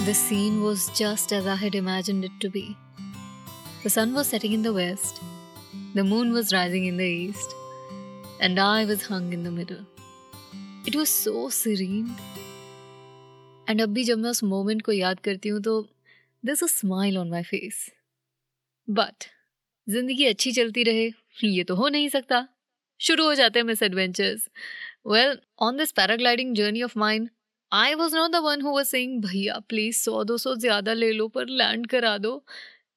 The 0.00 0.14
scene 0.14 0.62
was 0.62 0.90
just 0.90 1.32
as 1.32 1.46
I 1.46 1.56
had 1.56 1.74
imagined 1.74 2.24
it 2.24 2.32
to 2.40 2.48
be. 2.48 2.76
The 3.82 3.90
sun 3.90 4.14
was 4.14 4.28
setting 4.28 4.52
in 4.52 4.62
the 4.62 4.72
west, 4.72 5.20
the 5.94 6.04
moon 6.04 6.32
was 6.32 6.52
rising 6.52 6.86
in 6.86 6.96
the 6.96 7.04
east, 7.04 7.54
and 8.40 8.58
I 8.58 8.84
was 8.84 9.06
hung 9.06 9.32
in 9.32 9.42
the 9.42 9.50
middle. 9.50 9.84
It 10.86 10.94
was 10.94 11.08
so 11.10 11.48
serene. 11.50 12.10
And 13.68 13.80
अब 13.82 13.88
भी 13.92 14.02
जब 14.04 14.18
मैं 14.18 14.30
उस 14.30 14.42
moment 14.44 14.82
को 14.82 14.92
याद 14.92 15.20
करती 15.20 15.48
हूँ 15.48 15.60
तो 15.62 15.80
this 16.44 16.62
a 16.62 16.66
smile 16.66 17.16
on 17.18 17.30
my 17.30 17.42
face 17.42 17.78
but 18.88 19.24
जिंदगी 19.86 20.24
अच्छी 20.24 20.52
चलती 20.52 20.82
रहे 20.84 21.06
ये 21.44 21.64
तो 21.64 21.74
हो 21.74 21.88
नहीं 21.88 22.08
सकता 22.08 22.46
शुरू 23.00 23.24
हो 23.24 23.34
जाते 23.34 23.58
हैं 23.58 23.66
misadventures 23.82 24.48
well 25.06 25.38
on 25.66 25.76
this 25.76 25.92
paragliding 25.92 26.54
journey 26.56 26.82
of 26.82 26.96
mind 26.96 27.28
I 27.71 27.93
was 27.95 28.15
not 28.15 28.31
the 28.31 28.35
one 28.43 28.61
who 28.61 28.83
sing 28.83 29.21
भैया 29.23 29.57
प्लीज़ 29.69 29.97
सौ 29.97 30.23
दो 30.23 30.37
सौ 30.37 30.55
ज़्यादा 30.55 30.93
ले 30.93 31.11
लो, 31.11 31.27
पर 31.27 31.47
लैंड 31.49 31.87
करा 31.87 32.17
दो. 32.17 32.43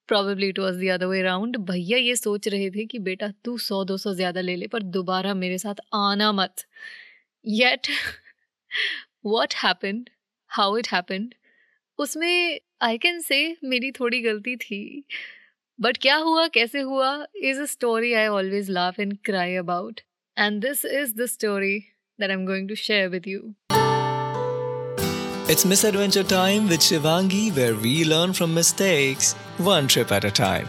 Probably 0.08 0.48
it 0.48 0.58
was 0.58 0.78
the 0.78 0.88
other 0.90 1.06
way 1.06 1.22
round 1.22 1.56
भैया 1.70 1.98
ये 1.98 2.16
सोच 2.16 2.48
रहे 2.48 2.70
थे 2.70 2.84
कि, 2.86 2.98
बेटा, 2.98 3.28
तू 3.44 3.56
सौ 3.58 3.84
दो 3.84 3.96
सौ 3.96 4.14
ज़्यादा 4.14 4.40
ले 4.40 4.56
ले, 4.56 4.66
पर 4.66 4.82
दोबारा 4.96 5.34
मेरे 5.34 5.58
साथ 5.58 5.80
आना 5.94 6.32
मत. 6.32 6.64
Yet 7.44 7.86
what 9.26 9.54
happen 9.64 10.04
how 10.50 10.76
it 10.78 10.88
happened 10.92 11.34
उसमें 11.98 12.60
आई 12.82 12.98
कैन 12.98 13.20
से 13.20 13.56
मेरी 13.64 13.90
थोड़ी 13.92 14.20
गलती 14.22 14.56
थी। 14.56 15.04
बट 15.78 15.96
क्या 15.98 16.16
हुआ, 16.16 16.46
कैसे 16.48 16.80
हुआ 16.80 17.14
is 17.44 17.60
a 17.60 17.64
story 17.66 18.12
I 18.14 18.26
always 18.28 18.70
laugh 18.70 19.00
and 19.00 19.16
cry 19.24 19.54
about 19.56 20.00
and 20.36 20.60
this 20.62 20.84
is 20.84 21.14
the 21.16 21.26
story 21.28 21.78
that 22.18 22.30
I 22.30 22.36
am 22.36 22.46
going 22.46 22.68
to 22.68 22.74
share 22.74 23.08
with 23.08 23.28
you 23.28 23.54
It's 25.46 25.66
Misadventure 25.66 26.22
Time 26.22 26.68
with 26.68 26.80
Shivangi, 26.80 27.54
where 27.54 27.74
we 27.74 28.06
learn 28.06 28.32
from 28.32 28.54
mistakes, 28.54 29.34
one 29.58 29.86
trip 29.86 30.10
at 30.10 30.24
a 30.24 30.30
time. 30.30 30.66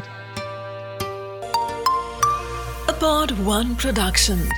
A 2.89 2.93
Pod 2.99 3.31
One 3.45 3.77
production. 3.77 4.49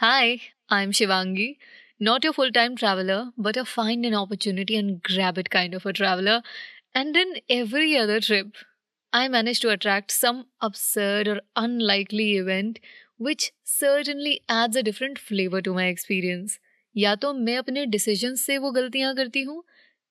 Hi, 0.00 0.42
I'm 0.68 0.92
Shivangi, 0.92 1.56
not 1.98 2.24
your 2.24 2.34
full 2.34 2.52
time 2.52 2.76
traveler, 2.76 3.30
but 3.38 3.56
a 3.56 3.64
find 3.64 4.04
an 4.04 4.12
opportunity 4.14 4.76
and 4.76 5.02
grab 5.02 5.38
it 5.38 5.48
kind 5.48 5.72
of 5.72 5.86
a 5.86 5.94
traveler. 5.94 6.42
And 6.94 7.16
in 7.16 7.36
every 7.48 7.96
other 7.96 8.20
trip, 8.20 8.48
I 9.14 9.28
manage 9.28 9.60
to 9.60 9.70
attract 9.70 10.10
some 10.10 10.44
absurd 10.60 11.26
or 11.26 11.40
unlikely 11.56 12.36
event 12.36 12.80
which 13.16 13.52
certainly 13.64 14.42
adds 14.46 14.76
a 14.76 14.82
different 14.82 15.18
flavor 15.18 15.62
to 15.62 15.72
my 15.72 15.86
experience. 15.86 16.58
या 16.96 17.14
तो 17.16 17.32
मैं 17.34 17.56
अपने 17.58 17.84
decision 17.86 18.34
से 18.36 18.58
वो 18.58 18.70
गलतियाँ 18.72 19.14
करती 19.16 19.42
हूँ, 19.42 19.62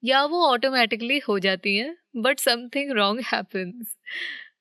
या 0.04 0.24
वो 0.26 0.46
ऑटोमेटिकली 0.48 1.20
हो 1.28 1.38
जाती 1.40 1.76
हैं 1.78 1.96
but 2.18 2.40
something 2.40 2.92
wrong 2.92 3.22
happens 3.34 3.96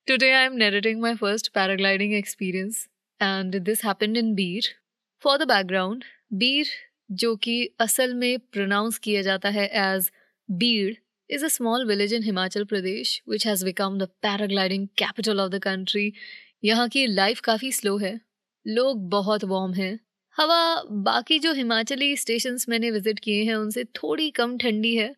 today 0.09 0.31
I 0.33 0.45
am 0.47 0.53
narrating 0.57 1.01
my 1.03 1.15
first 1.17 1.49
paragliding 1.55 2.15
experience 2.15 2.87
and 3.21 3.59
this 3.61 3.85
happened 3.85 4.17
in 4.17 4.35
Bir 4.35 4.69
for 5.23 5.39
the 5.39 5.49
background 5.49 6.05
Bir 6.35 6.67
जो 7.13 7.35
कि 7.37 7.57
असल 7.81 8.15
में 8.15 8.39
प्रोनाउंस 8.53 8.99
किया 8.99 9.23
जाता 9.23 9.49
है 9.51 9.67
as 9.85 10.11
Bir 10.49 10.95
is 11.31 11.45
a 11.45 11.49
small 11.49 11.87
village 11.89 12.15
in 12.15 12.23
Himachal 12.23 12.65
Pradesh 12.65 13.21
which 13.29 13.47
has 13.47 13.65
become 13.65 13.99
the 13.99 14.09
paragliding 14.23 14.87
capital 14.99 15.41
of 15.41 15.51
the 15.53 15.59
country 15.63 16.13
यहाँ 16.65 16.89
की 16.89 17.07
life 17.07 17.41
काफ़ी 17.41 17.71
स्लो 17.73 17.97
है। 17.99 18.19
लोग 18.67 19.09
बहुत 19.11 19.45
वार्म 19.45 19.73
हैं। 19.75 19.99
हवा, 20.37 20.83
बाकी 21.05 21.39
जो 21.39 21.53
हिमाचली 21.55 22.17
स्टेशंस 22.17 22.69
मैंने 22.69 22.91
विज़िट 22.91 23.19
किए 23.21 23.43
हैं, 23.45 23.55
उनसे 23.57 23.85
थोड़ी 23.97 24.31
कम 24.33 24.57
ठंडी 24.59 24.95
है 24.97 25.15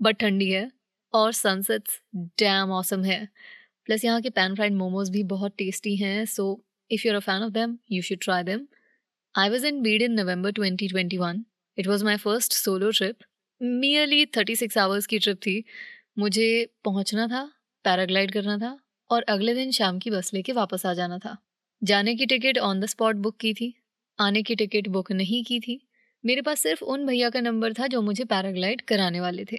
बट 0.00 0.16
ठंडी 0.20 0.50
है, 0.50 0.70
और 1.14 1.32
सनसेट्स 1.34 2.00
डैम 2.38 2.70
ऑसम 2.72 3.04
है। 3.04 3.26
प्लस 3.88 4.04
यहाँ 4.04 4.20
के 4.22 4.30
पैन 4.30 4.54
फ्राइड 4.54 4.74
मोमोज 4.74 5.10
भी 5.10 5.22
बहुत 5.26 5.54
टेस्टी 5.58 5.96
हैं 5.96 6.24
so 6.28 6.46
if 6.90 7.06
you're 7.06 7.16
a 7.16 7.20
fan 7.20 7.42
of 7.44 7.52
them 7.52 7.78
you 7.92 8.02
should 8.02 8.18
try 8.22 8.42
them 8.44 8.66
I 9.34 9.50
was 9.50 9.66
in 9.66 9.82
Bir 9.82 10.02
in 10.02 10.12
November 10.14 10.52
2021 10.52 11.44
it 11.78 11.86
was 11.88 12.04
my 12.04 12.16
first 12.18 12.52
solo 12.54 12.90
trip 12.92 13.18
merely 13.60 14.24
thirty 14.38 14.56
six 14.56 14.78
hours 14.78 15.06
की 15.06 15.18
trip 15.20 15.38
थी। 15.46 15.64
मुझे 16.18 16.48
पहुँचना 16.84 17.26
था 17.28 17.44
paraglide 17.84 18.32
करना 18.32 18.58
था, 18.58 18.78
और 19.10 19.22
अगले 19.30 19.54
दिन 19.54 19.70
शाम 19.72 19.98
की 20.00 20.10
बस 20.10 20.34
लेके 20.34 20.52
वापस 20.54 20.86
आ 20.86 20.94
जाना 20.94 21.18
था। 21.20 21.36
जाने 21.82 22.14
की 22.16 22.26
ticket 22.28 22.58
on 22.60 22.80
the 22.80 22.86
spot 22.88 23.16
book 23.18 23.36
की 23.40 23.54
थी। 23.54 23.74
आने 24.20 24.42
की 24.42 24.54
टिकट 24.56 24.88
बुक 24.88 25.10
नहीं 25.12 25.42
की 25.44 25.58
थी। 25.60 25.80
मेरे 26.24 26.42
पास 26.42 26.60
सिर्फ़ 26.60 26.84
उन 26.84 27.06
भैया 27.06 27.30
का 27.30 27.40
नंबर 27.40 27.72
था 27.74 27.86
जो 27.86 28.02
मुझे 28.02 28.24
पैराग्लाइड 28.24 28.80
कराने 28.88 29.20
वाले 29.20 29.44
थे। 29.52 29.58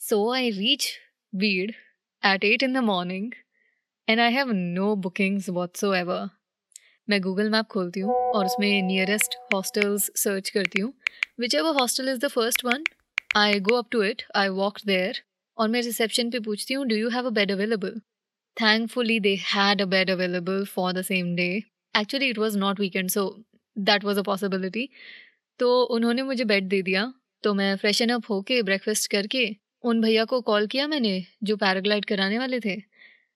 So 0.00 0.32
I 0.34 0.50
reach 0.50 0.88
Bir 1.32 1.72
at 2.22 2.44
eight 2.44 2.62
in 2.62 2.72
the 2.72 2.84
morning 2.84 3.32
and 4.08 4.20
I 4.20 4.32
have 4.32 4.50
no 4.52 4.94
bookings 4.98 5.50
so 5.80 5.94
ever 5.94 6.28
मैं 7.08 7.20
गूगल 7.22 7.50
मैप 7.50 7.66
खोलती 7.70 8.00
हूँ 8.00 8.14
और 8.14 8.44
उसमें 8.46 8.82
नियरेस्ट 8.82 9.34
हॉस्टल्स 9.54 10.10
सर्च 10.16 10.48
करती 10.50 10.80
हूँ। 10.80 10.92
Which 11.40 11.54
ever 11.54 11.80
hostel 11.80 12.08
is 12.08 12.18
the 12.20 12.28
first 12.28 12.64
one 12.64 12.84
I 13.36 13.60
go 13.60 13.76
up 13.76 13.88
to 13.92 14.02
it 14.02 14.22
I 14.36 14.48
walk 14.50 14.78
there 14.86 15.22
और 15.58 15.68
मैं 15.68 15.82
reception 15.82 16.30
पे 16.30 16.40
पूछती 16.40 16.74
हूँ 16.74 16.86
do 16.86 16.96
you 16.96 17.08
have 17.10 17.26
a 17.26 17.30
bed 17.30 17.52
available 17.52 17.98
thankfully 18.56 19.18
they 19.20 19.34
had 19.44 19.82
a 19.82 19.84
bed 19.94 20.10
available 20.10 20.64
for 20.64 20.92
the 20.92 21.02
same 21.04 21.34
day 21.36 21.48
actually 21.94 22.28
it 22.30 22.38
was 22.38 22.58
not 22.58 22.80
weekend 22.80 23.10
so 23.10 23.24
that 23.76 24.04
was 24.04 24.18
a 24.18 24.22
possibility 24.22 24.88
तो 25.60 25.82
उन्होंने 25.94 26.22
मुझे 26.22 26.44
bed 26.44 26.68
दे 26.68 26.82
दिया। 26.82 27.12
तो 27.44 27.54
मैं 27.54 27.74
फ्रेशन 27.76 28.08
अप 28.08 28.24
होके 28.30 28.62
ब्रेकफास्ट 28.62 29.10
करके 29.10 29.44
उन 29.84 30.00
भैया 30.02 30.24
को 30.24 30.40
कॉल 30.40 30.66
किया 30.66 30.86
मैंने, 30.88 31.24
जो 31.42 31.56
पैराग्लाइड 31.56 32.04
कराने 32.04 32.38
वाले 32.38 32.60
थे। 32.60 32.72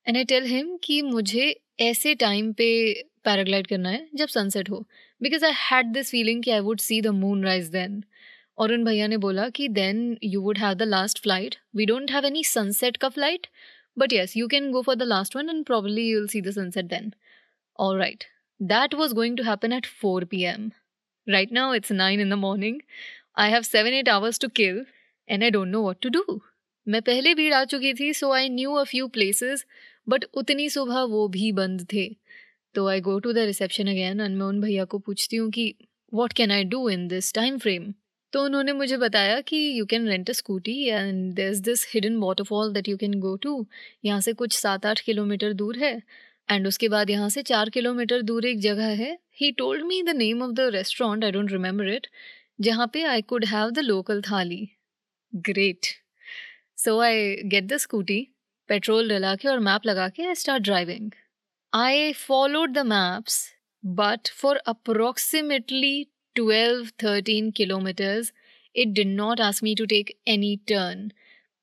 एंड 0.06 0.16
आई 0.16 0.24
टेल 0.24 0.44
हिम 0.46 0.76
कि 0.84 1.00
मुझे 1.02 1.54
ऐसे 1.80 2.14
टाइम 2.16 2.52
पे 2.52 2.68
पैराग्लाइड 3.24 3.66
करना 3.66 3.88
है 3.88 4.08
जब 4.16 4.28
सनसेट 4.28 4.70
हो। 4.70 4.84
Because 5.20 5.44
I 5.44 5.52
had 5.56 5.92
this 5.92 6.10
feeling 6.10 6.42
कि 6.42 6.50
I 6.50 6.60
would 6.60 6.80
see 6.80 7.00
the 7.02 7.06
moon 7.14 7.44
rise 7.44 7.68
then 7.68 8.02
और 8.58 8.72
उन 8.72 8.84
भैया 8.84 9.06
ने 9.06 9.16
बोला 9.16 9.48
कि 9.48 9.68
then 9.70 10.16
you 10.24 10.40
would 10.42 10.58
have 10.58 10.74
the 10.74 10.82
last 10.82 11.22
flight 11.22 11.56
we 11.76 11.86
don't 11.86 12.10
have 12.10 12.26
any 12.26 12.44
sunset 12.44 12.96
का 12.96 13.08
flight 13.08 13.46
but 13.98 14.12
yes 14.12 14.36
you 14.36 14.48
can 14.48 14.70
go 14.72 14.82
for 14.82 14.94
the 14.94 15.02
last 15.04 15.36
one 15.36 15.50
and 15.50 15.64
probably 15.66 16.08
you 16.10 16.18
will 16.18 16.28
see 16.28 16.40
the 16.40 16.50
sunset 16.50 16.84
then 16.86 17.12
all 17.78 17.98
right 17.98 18.24
That 18.60 18.94
was 18.94 19.12
going 19.12 19.36
to 19.36 19.44
happen 19.44 19.72
at 19.72 19.86
4 19.86 20.22
pm. 20.22 20.72
Right 21.26 21.50
now, 21.50 21.72
it's 21.72 21.90
9 21.90 22.20
in 22.20 22.30
the 22.30 22.36
morning. 22.36 22.82
I 23.36 23.50
have 23.50 23.66
7 23.66 23.92
8 23.92 24.08
hours 24.08 24.38
to 24.38 24.48
kill, 24.48 24.84
and 25.28 25.44
I 25.44 25.50
don't 25.50 25.70
know 25.70 25.82
what 25.82 26.00
to 26.02 26.10
do. 26.10 26.40
मैं 26.86 27.00
पहले 27.02 27.34
भीड़ 27.34 27.52
आ 27.54 27.64
चुकी 27.64 27.92
थी 27.94 28.12
so 28.14 28.30
I 28.32 28.48
knew 28.48 28.74
a 28.74 28.82
few 28.84 29.06
places 29.14 29.64
but 30.08 30.24
उतनी 30.34 30.68
सुबह 30.70 31.02
वो 31.12 31.26
भी 31.28 31.50
बंद 31.52 31.86
थे 31.92 32.08
तो 32.74 32.86
I 32.88 33.00
go 33.00 33.18
to 33.18 33.32
the 33.32 33.46
reception 33.48 33.88
again 33.88 34.20
and 34.20 34.36
मैं 34.36 34.46
उन 34.46 34.60
भैया 34.60 34.84
को 34.92 34.98
पूछती 34.98 35.36
हूँ 35.36 35.50
कि 35.50 35.64
what 36.12 36.32
can 36.40 36.50
I 36.52 36.64
do 36.64 36.88
in 36.90 37.06
this 37.08 37.32
time 37.34 37.58
frame 37.58 37.92
तो 38.32 38.44
उन्होंने 38.44 38.72
मुझे 38.72 38.96
बताया 38.96 39.40
कि 39.48 39.56
you 39.78 39.86
can 39.86 40.06
rent 40.08 40.30
a 40.30 40.32
scooty 40.32 40.82
and 40.88 41.34
there 41.34 41.50
is 41.50 41.62
this 41.62 41.86
hidden 41.94 42.16
waterfall 42.18 42.72
that 42.72 42.88
you 42.88 42.96
can 42.96 43.18
go 43.20 43.34
to 43.42 43.66
यहाँ 44.04 44.20
से 44.20 44.32
कुछ 44.32 44.56
सात, 44.56 44.86
आठ 44.86 45.00
किलोमीटर 45.00 45.52
दूर 45.52 45.78
है 45.78 46.00
एंड 46.48 46.66
उसके 46.66 46.88
बाद 46.88 47.10
यहाँ 47.10 47.28
से 47.28 47.42
चार 47.42 47.70
किलोमीटर 47.70 48.22
दूर 48.22 48.46
एक 48.46 48.58
जगह 48.60 48.94
है। 49.02 49.16
He 49.40 49.50
told 49.52 49.84
me 49.86 50.02
the 50.02 50.16
name 50.16 50.42
of 50.42 50.52
the 50.52 50.68
restaurant 50.74 51.24
I 51.24 51.30
don't 51.30 51.52
remember 51.52 51.88
it 51.88 52.06
जहाँ 52.60 52.86
पे 52.92 53.02
I 53.04 53.22
could 53.22 53.44
have 53.44 53.70
the 53.70 53.78
local 53.78 54.20
thali. 54.22 54.68
Great 55.32 55.86
so 56.78 56.98
I 57.00 57.34
get 57.44 57.64
the 57.64 57.76
scooty 57.78 58.26
petrol 58.68 59.08
डला 59.08 59.34
के 59.34 59.48
और 59.48 59.58
मैप 59.60 59.86
लगा 59.86 60.08
के 60.08 60.26
I 60.26 60.34
start 60.34 60.62
driving 60.62 61.10
I 61.72 62.12
followed 62.12 62.72
the 62.72 62.86
maps 62.86 63.38
but 63.84 64.28
for 64.34 64.56
approximately 64.66 66.06
twelve 66.36 66.88
thirteen 67.02 67.50
kilometres 67.50 68.32
it 68.74 68.88
did 68.88 69.14
not 69.16 69.40
ask 69.40 69.64
me 69.64 69.74
to 69.74 69.84
take 69.86 70.16
any 70.28 70.56
turn 70.68 71.10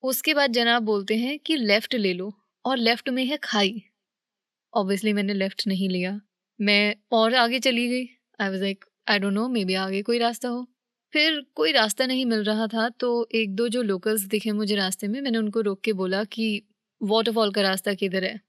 उसके 0.03 0.33
बाद 0.33 0.53
जनाब 0.53 0.83
बोलते 0.83 1.15
हैं 1.15 1.37
कि 1.39 1.55
लेफ़्ट 1.57 1.95
ले 1.95 2.13
लो, 2.13 2.33
और 2.65 2.77
लेफ़्ट 2.77 3.09
में 3.09 3.25
है 3.25 3.37
खाई। 3.43 3.83
ऑब्वियसली 4.73 5.13
मैंने 5.13 5.33
लेफ़्ट 5.33 5.67
नहीं 5.67 5.89
लिया। 5.89 6.19
मैं 6.59 6.95
और 7.11 7.35
आगे 7.35 7.59
चली 7.59 7.87
गई। 7.89 8.05
I 8.39 8.49
was 8.49 8.61
like 8.61 8.85
I 9.07 9.19
don't 9.19 9.33
know 9.33 9.47
maybe 9.65 9.73
आगे 9.75 10.01
कोई 10.03 10.19
रास्ता 10.19 10.49
हो। 10.49 10.65
फिर 11.13 11.41
कोई 11.55 11.71
रास्ता 11.71 12.05
नहीं 12.05 12.25
मिल 12.25 12.43
रहा 12.43 12.67
था 12.67 12.87
तो 12.91 13.09
एक 13.35 13.55
दो 13.55 13.67
जो 13.69 13.81
लोकल्स 13.83 14.21
दिखे 14.27 14.51
मुझे 14.53 14.75
रास्ते 14.75 15.07
में, 15.07 15.19
मैंने 15.21 15.37
उनको 15.37 15.61
रोक 15.61 15.81
के 15.81 15.93
बोला 15.93 16.23
कि 16.25 16.61
वाटरफॉल 17.01 17.51
का 17.51 17.61
रास्ता 17.61 17.93
किधर 17.93 18.23
है। 18.23 18.39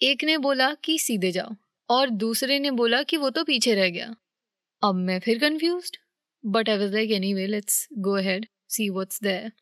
एक 0.00 0.24
ने 0.24 0.36
बोला 0.38 0.72
कि 0.84 0.98
सीधे 0.98 1.30
जाओ, 1.32 1.54
और 1.88 2.10
दूसरे 2.10 2.58
ने 2.58 2.70
बोला 2.72 3.02
कि 3.02 3.16
वो 3.16 3.30
तो 3.30 3.44
पीछे 3.44 3.74
रह 3.74 3.88
गया। 3.90 4.14
अब 4.82 4.94
मैं 4.96 5.18
फिर 5.20 5.38
confuse 5.38 5.90
but 6.44 6.68
I 6.68 6.78
was 6.78 6.92
like 6.94 7.10
anyway 7.34 7.46
let's 7.46 7.86
go 7.98 8.16
ahead 8.16 8.46
see 8.68 8.88
what's 8.90 9.22
there 9.22 9.52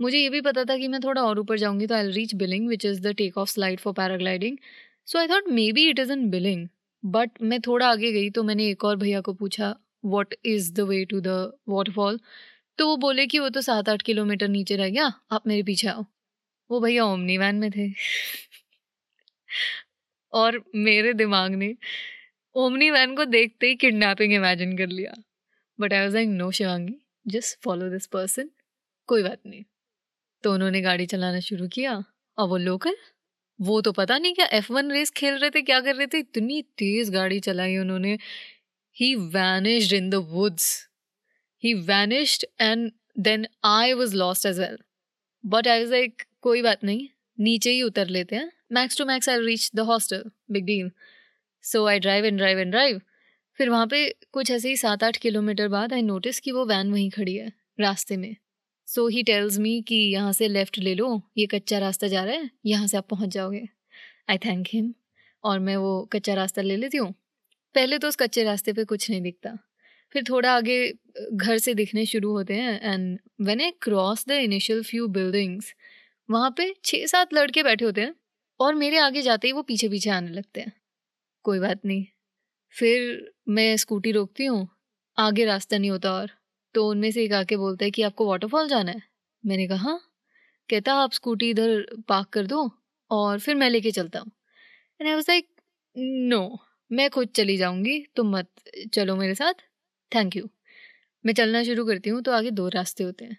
मुझे 0.00 0.18
ये 0.18 0.28
भी 0.30 0.40
पता 0.40 0.64
था 0.64 0.76
कि 0.76 0.88
मैं 0.88 1.00
थोड़ा 1.00 1.22
और 1.22 1.38
ऊपर 1.38 1.58
जाऊँगी 1.58 1.86
तो 1.86 1.94
I 1.94 2.10
reach 2.10 2.34
Billing 2.34 2.68
which 2.68 2.84
is 2.84 3.00
the 3.02 3.12
take 3.14 3.38
off 3.38 3.50
slide 3.50 3.80
for 3.80 3.92
paragliding 3.94 4.58
so 5.08 5.18
I 5.18 5.26
thought 5.26 5.48
maybe 5.72 5.88
it 5.90 5.98
is 5.98 6.12
in 6.12 6.28
Billing 6.30 6.66
but 7.02 7.42
मैं 7.42 7.60
थोड़ा 7.60 7.88
आगे 7.88 8.12
गई 8.12 8.30
तो 8.30 8.42
मैंने 8.42 8.68
एक 8.70 8.84
और 8.84 8.96
भैया 8.96 9.20
को 9.20 9.32
पूछा 9.34 9.74
what 10.04 10.34
is 10.44 10.72
the 10.74 10.80
way 10.80 11.04
to 11.04 11.20
the 11.20 11.28
waterfall 11.68 12.20
तो 12.78 12.86
वो 12.86 12.96
बोले 12.96 13.26
कि 13.26 13.38
वो 13.38 13.48
तो 13.48 13.60
सात 13.60 13.88
आठ 13.88 14.02
किलोमीटर 14.02 14.48
नीचे 14.48 14.76
रह 14.76 14.88
गया, 14.88 15.12
आप 15.30 15.46
मेरे 15.46 15.62
पीछे 15.62 15.88
आओ। 15.88 16.04
वो 16.70 16.80
भैया 16.80 17.04
ओमनी 17.04 17.38
वैन 17.38 17.56
में 17.56 17.70
थे। 17.70 17.88
और 20.32 20.62
मेरे 20.74 21.12
दिमाग 21.14 21.54
ने 21.54 21.74
ओमनी 22.54 22.90
वैन 22.90 23.14
को 23.16 23.24
देखते 23.24 23.66
ही 23.66 23.74
किडनैपिंग 23.76 24.32
इमेजिन 24.32 24.76
कर 24.78 24.86
लिया। 24.88 25.14
But 25.78 25.92
I 25.92 26.00
was 26.00 26.14
like 26.14 26.28
no 26.28 26.50
Shivangi 26.50 26.94
just 27.26 27.58
follow 27.64 27.88
this 27.90 28.06
person 28.06 28.50
कोई 29.08 29.22
बात 29.22 29.40
नहीं। 29.46 29.64
तो 30.44 30.52
उन्होंने 30.54 30.80
गाड़ी 30.80 31.06
चलाना 31.06 31.40
शुरू 31.40 31.68
किया, 31.68 32.02
और 32.38 32.48
वो 32.48 32.56
लोकल 32.56 32.96
वो 33.60 33.80
तो 33.80 33.92
पता 33.92 34.18
नहीं 34.18 34.34
क्या 34.34 34.46
एफ़ 34.52 34.72
वन 34.72 34.90
रेस 34.92 35.10
खेल 35.10 35.34
रहे 35.34 35.50
थे, 35.50 35.62
क्या 35.62 35.80
कर 35.80 35.94
रहे 35.96 36.06
थे? 36.06 36.18
इतनी 36.18 36.62
तेज 36.78 37.10
गाड़ी 37.10 37.40
चलाई 37.40 37.76
उन्होंने। 37.76 38.18
He 38.96 39.14
vanished 39.14 39.92
in 39.92 40.10
the 40.10 40.14
woods 40.30 40.66
he 41.62 41.74
vanished 41.74 42.44
and 42.60 42.90
then 43.18 43.46
I 43.66 43.92
was 43.92 44.14
lost 44.16 44.46
as 44.46 44.58
well 44.60 44.78
but 45.44 45.68
I 45.68 45.80
was 45.80 45.90
like 45.90 46.22
कोई 46.42 46.62
बात 46.62 46.84
नहीं, 46.84 47.08
नीचे 47.38 47.70
ही 47.70 47.82
उतर 47.82 48.08
लेते 48.08 48.36
हैं। 48.36 48.50
Max 48.72 48.98
to 48.98 49.04
max 49.04 49.28
I 49.28 49.38
reach 49.40 49.70
the 49.74 49.80
hostel 49.88 50.24
big 50.50 50.64
deal 50.66 50.90
so 51.64 51.86
I 51.86 51.98
drive 51.98 52.24
and 52.24 52.36
drive 52.38 52.58
and 52.58 52.70
drive 52.70 53.00
फिर 53.58 53.70
वहाँ 53.70 53.86
पे 53.86 54.08
कुछ 54.32 54.50
ऐसे 54.50 54.68
ही 54.68 54.76
सात 54.76 55.04
आठ 55.04 55.16
किलोमीटर 55.16 55.68
बाद 55.68 55.92
आई 55.92 56.02
नोटिस 56.02 56.40
कि 56.40 56.52
वो 56.52 56.64
वैन 56.66 56.92
वहीं 56.92 57.10
खड़ी 57.10 57.34
है, 57.36 57.52
रास्ते 57.78 58.16
में। 58.16 58.34
सो 58.88 59.06
ही 59.08 59.22
टेल्स 59.22 59.58
मी 59.58 59.80
कि 59.82 59.94
यहाँ 60.12 60.32
से 60.32 60.48
लेफ़्ट 60.48 60.78
ले 60.78 60.94
लो, 60.94 61.20
ये 61.38 61.46
कच्चा 61.46 61.78
रास्ता 61.78 62.08
जा 62.08 62.22
रहा 62.24 62.34
है, 62.34 62.50
यहाँ 62.66 62.86
से 62.86 62.96
आप 62.96 63.08
पहुँच 63.08 63.28
जाओगे। 63.28 63.68
आई 64.30 64.38
थैंक 64.38 64.66
हिम 64.72 64.92
और 65.44 65.58
मैं 65.58 65.76
वो 65.76 66.08
कच्चा 66.12 66.34
रास्ता 66.34 66.62
ले 66.62 66.76
लेती 66.76 66.98
हूँ। 66.98 67.12
पहले 67.74 67.98
तो 67.98 68.08
उस 68.08 68.16
कच्चे 68.16 68.44
रास्ते 68.44 68.72
पे 68.72 68.84
कुछ 68.84 69.10
नहीं 69.10 69.20
दिखता। 69.22 69.56
फिर 70.14 70.24
थोड़ा 70.28 70.52
आगे, 70.52 70.92
घर 71.32 71.58
से 71.58 71.74
दिखने 71.74 72.04
शुरू 72.06 72.30
होते 72.32 72.54
हैं 72.54 72.80
and 72.84 73.18
when 73.40 73.60
I 73.60 73.70
cross 73.82 74.24
the 74.28 74.38
initial 74.42 74.82
few 74.82 75.08
buildings 75.08 75.72
वहाँ 76.28 76.50
पे 76.56 76.72
छः 76.84 77.06
सात 77.06 77.34
लड़के 77.34 77.62
बैठे 77.62 77.84
होते 77.84 78.00
हैं 78.00 78.14
और 78.60 78.74
मेरे 78.74 78.98
आगे 78.98 79.22
जाते 79.22 79.48
ही 79.48 79.52
वो 79.52 79.62
पीछे 79.62 79.88
पीछे 79.88 80.10
आने 80.10 80.30
लगते 80.30 80.60
हैं। 80.60 80.72
कोई 81.44 81.58
बात 81.60 81.84
नहीं। 81.84 82.04
फिर 82.74 83.32
मैं 83.48 83.76
स्कूटी 83.76 84.12
रोकती 84.12 84.44
हूँ, 84.44 84.68
आगे 85.18 85.44
रास्ता 85.44 85.78
नहीं 85.78 85.90
होता 85.90 86.12
और 86.12 86.30
तो 86.74 86.88
उनमें 86.90 87.10
से 87.12 87.24
एक 87.24 87.32
आके 87.32 87.56
बोलता 87.56 87.84
है 87.84 87.90
कि 87.90 88.02
आपको 88.02 88.26
वाटरफॉल 88.28 88.68
जाना 88.68 88.92
है। 88.92 89.02
मैंने 89.44 89.66
कहा 89.68 89.78
हाँ। 89.78 90.00
कहता, 90.68 90.94
आप 90.94 91.12
स्कूटी 91.12 91.50
इधर 91.50 91.86
पार्क 92.08 92.28
कर 92.28 92.46
दो 92.46 92.70
और 93.10 93.38
फिर 93.40 93.54
मैं 93.54 93.70
लेके 93.70 93.90
चलता 93.90 94.20
हूँ। 94.20 94.30
एंड 95.00 95.08
आई 95.10 95.20
लाइक 95.20 95.48
नो 95.96 96.58
मैं 96.90 97.08
खुद 97.10 97.28
चली 97.28 97.56
जाऊँगी, 97.56 97.98
तुम 98.16 98.30
मत 98.36 98.48
चलो 98.94 99.16
मेरे 99.16 99.34
साथ। 99.34 99.54
थैंक 100.12 100.36
यू 100.36 100.48
मैं 101.24 101.34
चलना 101.34 101.62
शुरू 101.64 101.84
करती 101.86 102.10
हूँ 102.10 102.22
तो 102.22 102.32
आगे 102.32 102.50
दो 102.52 102.68
रास्ते 102.68 103.04
होते 103.04 103.24
हैं। 103.24 103.36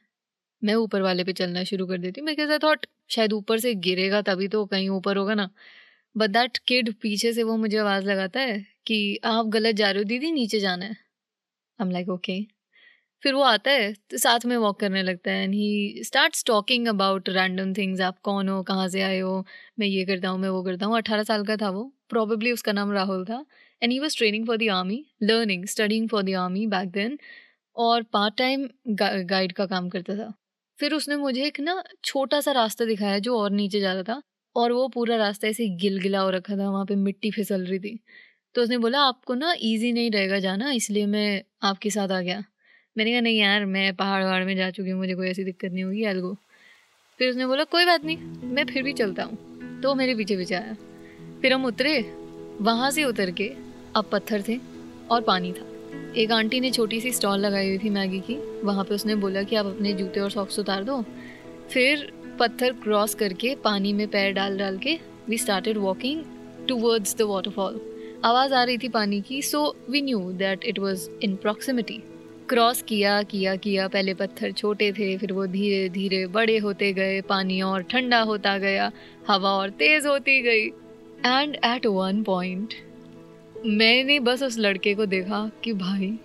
मैं 0.62 0.76
ऊपर 0.76 1.02
वाले 1.02 1.24
पे 1.24 1.34
चलना 1.34 1.64
शुरू 1.64 1.88
कर 1.88 1.98
देती 1.98 2.22
हूँ 2.22 2.26
मैं 2.28 2.36
कैसा 2.36 2.58
थॉट 2.64 2.86
शायद 3.10 3.34
ऊपर 3.34 3.60
से 3.60 3.74
गिरेगा 3.78 4.22
तभी 4.24 4.48
तो 4.48 4.66
कहीं 4.66 4.90
ऊपर 4.90 5.18
होगा 5.18 5.36
ना। 5.36 5.50
बट 6.16 6.30
दैट 6.30 6.58
किड 6.68 6.94
पीछे 7.02 7.34
से 7.34 7.44
वो 7.44 7.58
मुझे 7.58 7.78
आवाज़ 7.78 8.06
लगाता 8.06 8.40
है 8.42 8.60
कि, 8.88 9.20
आप 9.26 9.48
गलत 9.48 9.76
जा 9.76 9.92
रहे 9.92 10.04
हो, 10.04 10.06
दीदी 10.06 10.31
नीचे 10.31 10.60
जाना 10.60 10.86
है। 10.86 10.92
आई 10.92 11.86
एम 11.88 11.92
लाइक 11.92 12.10
ओके 12.10 12.40
फिर 13.24 13.33
वो 13.33 13.42
आता 13.44 13.71
है 13.71 13.92
तो 14.12 14.18
साथ 14.18 14.45
में 14.45 14.56
वॉक 14.57 14.80
करने 14.80 15.01
लगता 15.04 15.31
है 15.31 15.44
and 15.44 15.54
he 15.54 16.04
start 16.06 16.44
talking 16.48 16.88
about 16.88 17.30
random 17.30 17.74
things 17.74 18.01
आप 18.01 18.19
कौन 18.24 18.50
हो, 18.50 18.62
कहाँ 18.63 18.88
से 18.89 19.01
आए 19.01 19.19
हो, 19.19 19.45
मैं 19.80 19.88
ये 19.88 20.06
करता 20.06 20.30
हूँ, 20.30 20.39
मैं 20.39 20.50
वो 20.50 20.63
करता 20.63 20.86
हूँ 20.86 20.98
अट्ठारह 20.98 21.24
साल 21.24 21.45
का 21.45 21.56
था 21.57 21.69
वो 21.71 21.83
प्रॉबेबली 22.10 22.51
उसका 22.51 22.71
नाम 22.74 22.92
राहुल 22.94 23.25
था 23.25 23.44
and 23.81 23.92
he 23.92 24.00
was 24.00 24.18
training 24.18 24.45
for 24.48 24.57
the 24.57 24.69
army 24.71 25.04
learning 25.24 25.66
studying 25.68 26.07
for 26.10 26.24
the 26.24 26.33
army 26.38 26.66
back 26.68 26.89
then 26.92 27.18
और 27.75 28.04
पार्ट 28.13 28.38
टाइम 28.38 28.68
गाइड 28.92 29.51
का 29.54 29.66
काम 29.68 29.89
करता 29.89 30.16
था। 30.16 30.33
फिर 30.80 30.94
उसने 30.94 31.16
मुझे 31.18 31.45
एक 31.45 31.60
ना 31.62 31.83
छोटा 32.06 32.39
सा 32.42 32.51
रास्ता 32.54 32.86
दिखाया 32.86 33.19
जो 33.19 33.38
और 33.39 33.51
नीचे 33.51 33.80
जा 33.80 33.94
रहा 33.94 34.04
था, 34.04 34.21
और 34.56 34.71
वो 34.71 34.88
पूरा 34.89 35.16
रास्ता 35.18 35.48
ऐसे 35.48 35.68
गिल 35.77 36.00
गिला 36.01 36.19
हो 36.21 36.30
रखा 36.31 36.57
था, 36.57 36.69
वहाँ 36.69 36.86
पे 36.86 36.95
मिट्टी 36.98 37.31
फिसल 37.31 37.66
रही 37.66 37.80
थी। 37.80 38.00
तो 38.56 38.63
उसने 38.63 38.77
बोला, 38.80 39.01
आपको 39.01 39.36
ना 39.36 39.54
इजी 39.62 39.92
नहीं 39.94 40.12
रहेगा 40.12 40.39
जाना, 40.39 40.71
इसलिए 40.74 41.06
मैं 41.07 41.42
आपके 41.63 41.89
साथ 41.89 42.12
आ 42.12 42.21
गया। 42.21 42.44
मैंने 43.00 43.12
कहा, 43.12 43.22
नहीं 43.22 43.38
यार, 43.40 43.66
मैं 43.66 43.94
पहाड़ 43.96 44.24
वहाड़ 44.24 44.44
में 44.46 44.56
जा 44.56 44.69
चुकी 44.69 44.90
हूँ, 44.90 45.00
मुझे 45.00 45.16
कोई 45.16 45.28
ऐसी 45.28 45.44
दिक्कत 45.44 45.72
नहीं 45.72 45.84
होगी 45.84 46.04
अलगो 46.04 46.36
फिर 47.19 47.30
उसने 47.30 47.46
बोला, 47.46 47.63
कोई 47.63 47.86
बात 47.86 48.06
नहीं, 48.06 48.18
मैं 48.44 48.66
फिर 48.66 48.84
भी 48.84 48.94
चलता 48.94 49.24
हूँ। 49.24 49.81
तो 49.81 49.96
मेरे 49.96 50.16
पीछे 50.16 50.38
पीछे 50.38 50.56
आया। 50.56 50.75
फिर 51.42 51.54
हम 51.54 51.66
उतरे, 51.66 52.00
वहाँ 52.62 52.92
से 52.92 53.04
उतर 53.04 53.31
के 53.31 53.51
अब 53.96 54.10
पत्थर 54.12 54.44
थे 54.48 54.60
और 55.12 55.22
पानी 55.22 55.51
था। 55.51 55.66
एक 56.18 56.31
आंटी 56.31 56.60
ने 56.60 56.72
छोटी 56.72 57.00
सी 57.01 57.12
स्टॉल 57.12 57.40
लगाई 57.40 57.68
हुई 57.68 57.78
थी 57.78 57.90
मैगी 57.90 58.19
की, 58.19 58.36
वहाँ 58.63 58.84
पे 58.84 58.96
उसने 58.96 59.16
बोला 59.16 59.44
कि 59.44 59.56
आप 59.56 59.66
अपने 59.66 59.94
जूते 59.94 60.19
और 60.19 60.31
सॉक्स 60.31 60.60
उतार 60.60 60.84
दो। 60.84 61.02
फिर 61.72 62.12
पत्थर 62.40 62.74
क्रॉस 62.74 63.16
करके 63.16 63.56
पानी 63.56 63.94
में 63.94 64.07
पैर 64.07 64.34
डाल 64.34 64.57
डाल 64.57 64.78
के 64.78 65.00
we 65.30 65.38
started 65.38 65.78
walking 65.78 66.24
towards 66.68 67.18
the 67.18 67.22
waterfall 67.22 67.81
आवाज़ 68.25 68.54
आ 68.54 68.63
रही 68.63 68.78
थी 68.78 68.90
पानी 68.90 69.22
की 69.22 69.42
so 69.42 69.75
we 69.90 70.02
knew 70.02 70.19
that 70.34 70.66
it 70.66 70.80
was 70.80 71.10
in 71.24 71.36
proximity 71.36 72.02
cross 72.50 72.81
किया 72.81 73.24
किया 73.24 73.56
किया। 73.56 73.88
पहले 73.88 74.13
पत्थर 74.13 74.51
छोटे 74.51 74.92
थे, 74.92 75.18
फिर 75.18 75.34
वो 75.34 75.48
धीरे 75.48 75.90
धीरे 75.90 76.28
बड़े 76.28 76.57
होते 76.57 76.94
गए। 76.94 77.22
पानी 77.22 77.62
और 77.62 77.81
ठंडा 77.81 78.22
होता 78.22 78.57
गया। 78.57 78.92
हवा 79.28 79.51
और 79.51 79.69
तेज़ 79.69 80.07
होती 80.07 80.42
गई। 80.42 80.68
एंड 81.25 81.56
एट 81.56 81.86
वन 81.86 82.24
पॉइंट 82.24 82.74
मैंने 83.66 84.19
बस 84.19 84.44
उस 84.44 84.57
लड़के 84.57 84.96
को 84.96 85.06
देखा 85.06 85.51
कि 85.63 85.74
भाई, 85.74 86.19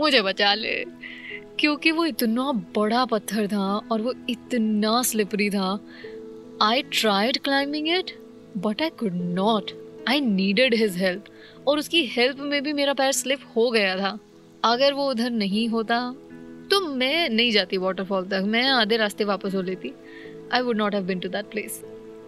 मुझे 0.00 0.22
बचा 0.22 0.54
ले। 0.54 0.84
क्योंकि 1.58 1.90
वो 1.90 2.04
इतना 2.04 2.52
बड़ा 2.52 3.04
पत्थर 3.04 3.46
था 3.46 3.76
और 3.92 4.02
वो 4.02 4.14
इतना 4.30 5.02
स्लिपरी 5.02 5.50
था। 5.50 5.80
I 6.62 6.82
tried 6.82 7.38
climbing 7.38 7.88
it 7.88 8.10
but 8.58 8.82
I 8.82 8.88
could 8.88 9.14
not 9.14 9.70
I 10.08 10.20
needed 10.20 10.74
his 10.74 10.96
help 10.96 11.24
और 11.68 11.78
उसकी 11.78 12.04
हेल्प 12.06 12.36
में 12.40 12.62
भी 12.62 12.72
मेरा 12.72 12.92
पैर 12.92 13.12
स्लिप 13.12 13.38
हो 13.56 13.70
गया 13.70 13.96
था। 13.96 14.18
अगर 14.64 14.92
वो 14.92 15.10
उधर 15.10 15.30
नहीं 15.30 15.68
होता 15.68 16.00
तो 16.70 16.80
मैं 16.86 17.28
नहीं 17.28 17.50
जाती 17.52 17.76
वाटरफॉल 17.76 18.26
तक। 18.26 18.42
मैं 18.46 18.68
आधे 18.70 18.96
रास्ते 18.96 19.24
वापस 19.24 19.54
हो 19.54 19.62
लेती। 19.62 19.92
I 20.52 20.60
would 20.60 20.76
not 20.76 20.94
have 20.94 21.04
been 21.04 21.18
to 21.18 21.28
that 21.28 21.46
place 21.46 21.82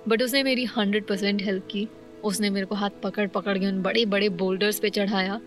but 0.08 0.22
उसने 0.22 0.42
मेरी 0.42 0.64
हंड्रेड 0.64 1.06
परसेंट 1.06 1.42
हेल्प 1.42 1.68
की। 1.70 1.88
उसने 2.24 2.50
मेरे 2.50 2.66
को 2.66 2.74
हाथ 2.74 2.90
पकड़ 3.02 3.26
पकड़ 3.28 3.58
के 3.58 3.66
उन 3.66 3.82
बड़े 3.82 4.04
बड़े 4.06 4.28
बोल्डर्स 4.28 4.78
पे 4.80 4.90
चढ़ाया। 4.90 5.40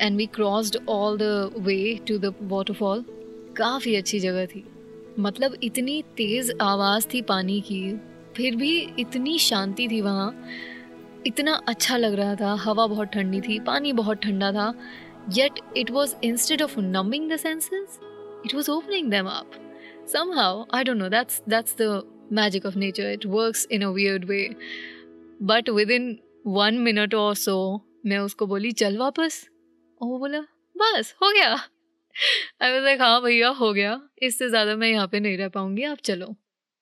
And 0.00 0.16
we 0.16 0.26
crossed 0.26 0.76
all 0.88 1.18
the 1.18 1.50
way 1.58 1.98
to 2.08 2.18
the 2.18 2.34
waterfall 2.42 3.04
काफ़ी 3.56 3.94
अच्छी 3.94 4.20
जगह 4.20 4.46
थी। 4.46 4.64
मतलब 5.18 5.56
इतनी 5.62 6.02
तेज़ 6.16 6.52
आवाज़ 6.62 7.06
थी 7.14 7.22
पानी 7.22 7.60
की। 7.60 8.00
फिर 8.36 8.56
भी 8.56 8.78
इतनी 8.98 9.38
शांति 9.38 9.88
थी 9.88 10.00
वहाँ। 10.00 10.44
इतना 11.26 11.52
अच्छा 11.68 11.96
लग 11.96 12.14
रहा 12.14 12.34
था। 12.34 12.54
हवा 12.54 12.86
बहुत 12.86 13.08
ठंडी 13.08 13.40
थी। 13.40 13.58
पानी 13.60 13.92
बहुत 13.92 14.16
ठंडा 14.16 14.52
था। 14.52 14.72
Yet 15.30 15.60
it 15.74 15.90
was 15.90 16.16
instead 16.22 16.60
of 16.60 16.76
numbing 16.76 17.28
the 17.28 17.38
senses, 17.38 17.98
it 18.44 18.54
was 18.54 18.68
opening 18.68 19.10
them 19.10 19.26
up. 19.26 19.54
Somehow, 20.06 20.66
I 20.70 20.84
don't 20.84 20.98
know, 20.98 21.10
that's 21.10 21.42
that's 21.46 21.74
the 21.74 22.06
magic 22.30 22.64
of 22.64 22.76
nature. 22.76 23.10
It 23.10 23.26
works 23.26 23.66
in 23.66 23.82
a 23.82 23.92
weird 23.92 24.26
way. 24.26 24.56
But 25.40 25.68
within 25.72 26.20
one 26.44 26.82
minute 26.82 27.14
or 27.14 27.34
so, 27.36 27.58
मैं 28.06 28.18
उसको 28.18 28.46
बोली 28.46 28.70
चल 28.72 28.96
वापस 28.98 29.44
और 30.00 30.08
वो 30.08 30.18
बोला 30.18 30.40
बस 30.76 31.14
हो 31.22 31.32
गया 31.32 31.52
आई 32.62 32.72
वाज 32.72 32.82
लाइक 32.84 33.00
हाँ 33.00 33.20
भैया 33.22 33.48
हो 33.58 33.72
गया 33.72 34.00
इससे 34.22 34.48
ज़्यादा 34.48 34.76
मैं 34.76 34.88
यहाँ 34.88 35.06
पे 35.08 35.20
नहीं 35.20 35.36
रह 35.38 35.48
पाऊँगी 35.56 35.84
आप 35.84 35.98
चलो 36.04 36.34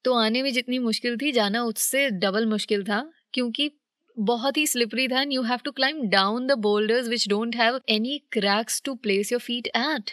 तो 0.04 0.14
आने 0.14 0.42
में 0.42 0.52
जितनी 0.52 0.78
मुश्किल 0.78 1.16
थी 1.22 1.32
जाना 1.32 1.62
उससे 1.64 2.08
डबल 2.24 2.46
मुश्किल 2.46 2.84
था 2.84 3.00
क्योंकि 3.32 3.70
बहुत 4.16 4.56
ही 4.56 4.66
स्लिपरी 4.66 5.06
था 5.08 5.22
you 5.30 5.42
have 5.42 5.58
to 5.64 5.70
climb 5.70 6.08
down 6.08 6.46
the 6.46 6.52
boulders 6.60 7.08
which 7.08 7.28
don't 7.28 7.56
have 7.56 7.80
any 7.88 8.18
cracks 8.32 8.80
to 8.84 8.94
place 8.96 9.32
your 9.32 9.40
feet 9.40 9.66
at 9.76 10.10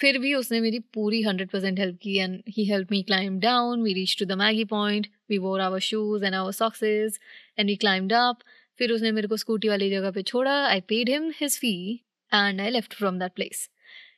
फिर 0.00 0.18
भी 0.18 0.32
उसने 0.34 0.60
मेरी 0.60 0.78
पूरी 0.94 1.20
हंड्रेड 1.22 1.48
परसेंट 1.50 1.78
हेल्प 1.78 1.98
की 2.02 2.16
and 2.18 2.42
he 2.48 2.64
help 2.64 2.92
me 2.92 3.02
climb 3.02 3.38
down 3.40 3.82
we 3.82 3.92
reach 3.92 4.16
to 4.18 4.24
the 4.24 4.38
Maggi 4.38 4.64
point 4.66 5.06
we 5.30 5.38
wore 5.38 5.60
our 5.60 5.80
shoes 5.80 6.24
and 6.24 6.34
our 6.34 6.52
socks 6.52 7.18
and 7.58 7.68
we 7.68 7.76
climbed 7.76 8.12
up 8.12 8.42
फिर 8.78 8.92
उसने 8.92 9.12
मेरे 9.12 9.28
को 9.28 9.36
स्कूटी 9.36 9.68
वाली 9.68 9.90
जगह 9.90 10.10
पे 10.10 10.22
छोड़ा 10.22 10.54
I 10.66 10.80
paid 10.88 11.10
him 11.10 11.30
his 11.40 11.58
fee 11.58 11.74
and 12.32 12.60
I 12.60 12.70
left 12.70 12.94
from 12.94 13.18
that 13.18 13.32
place 13.32 13.68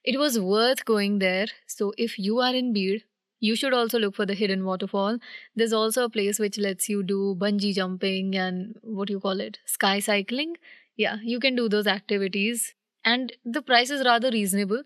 it 0.06 0.16
was 0.16 0.38
worth 0.40 0.84
going 0.86 1.18
there 1.20 1.52
so 1.68 1.92
if 1.98 2.14
you 2.20 2.38
are 2.40 2.56
in 2.56 2.72
Beed, 2.72 3.02
you 3.42 3.54
should 3.56 3.74
also 3.74 3.98
look 3.98 4.14
for 4.16 4.26
the 4.26 4.34
hidden 4.34 4.64
waterfall. 4.64 5.18
There's 5.56 5.72
also 5.72 6.04
a 6.04 6.10
place 6.10 6.38
which 6.38 6.58
lets 6.58 6.88
you 6.88 7.02
do 7.02 7.20
bungee 7.38 7.74
jumping 7.74 8.36
and 8.36 8.76
what 8.82 9.08
do 9.08 9.14
you 9.14 9.20
call 9.20 9.40
it? 9.40 9.58
Sky 9.66 9.98
cycling. 10.00 10.54
Yeah, 10.98 11.16
you 11.22 11.40
can 11.40 11.56
do 11.56 11.68
those 11.68 11.86
activities. 11.88 12.74
And 13.04 13.32
the 13.44 13.62
price 13.62 13.90
is 13.90 14.04
rather 14.04 14.30
reasonable. 14.30 14.84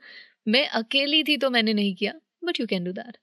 मैं 0.48 0.66
अकेली 0.78 1.22
थी 1.25 1.36
तो 1.42 1.48
मैंने 1.50 1.72
नहीं 1.75 1.94
किया 1.94 2.12
but 2.44 2.60
you 2.60 2.66
can 2.66 2.84
do 2.84 2.90
that 2.92 3.16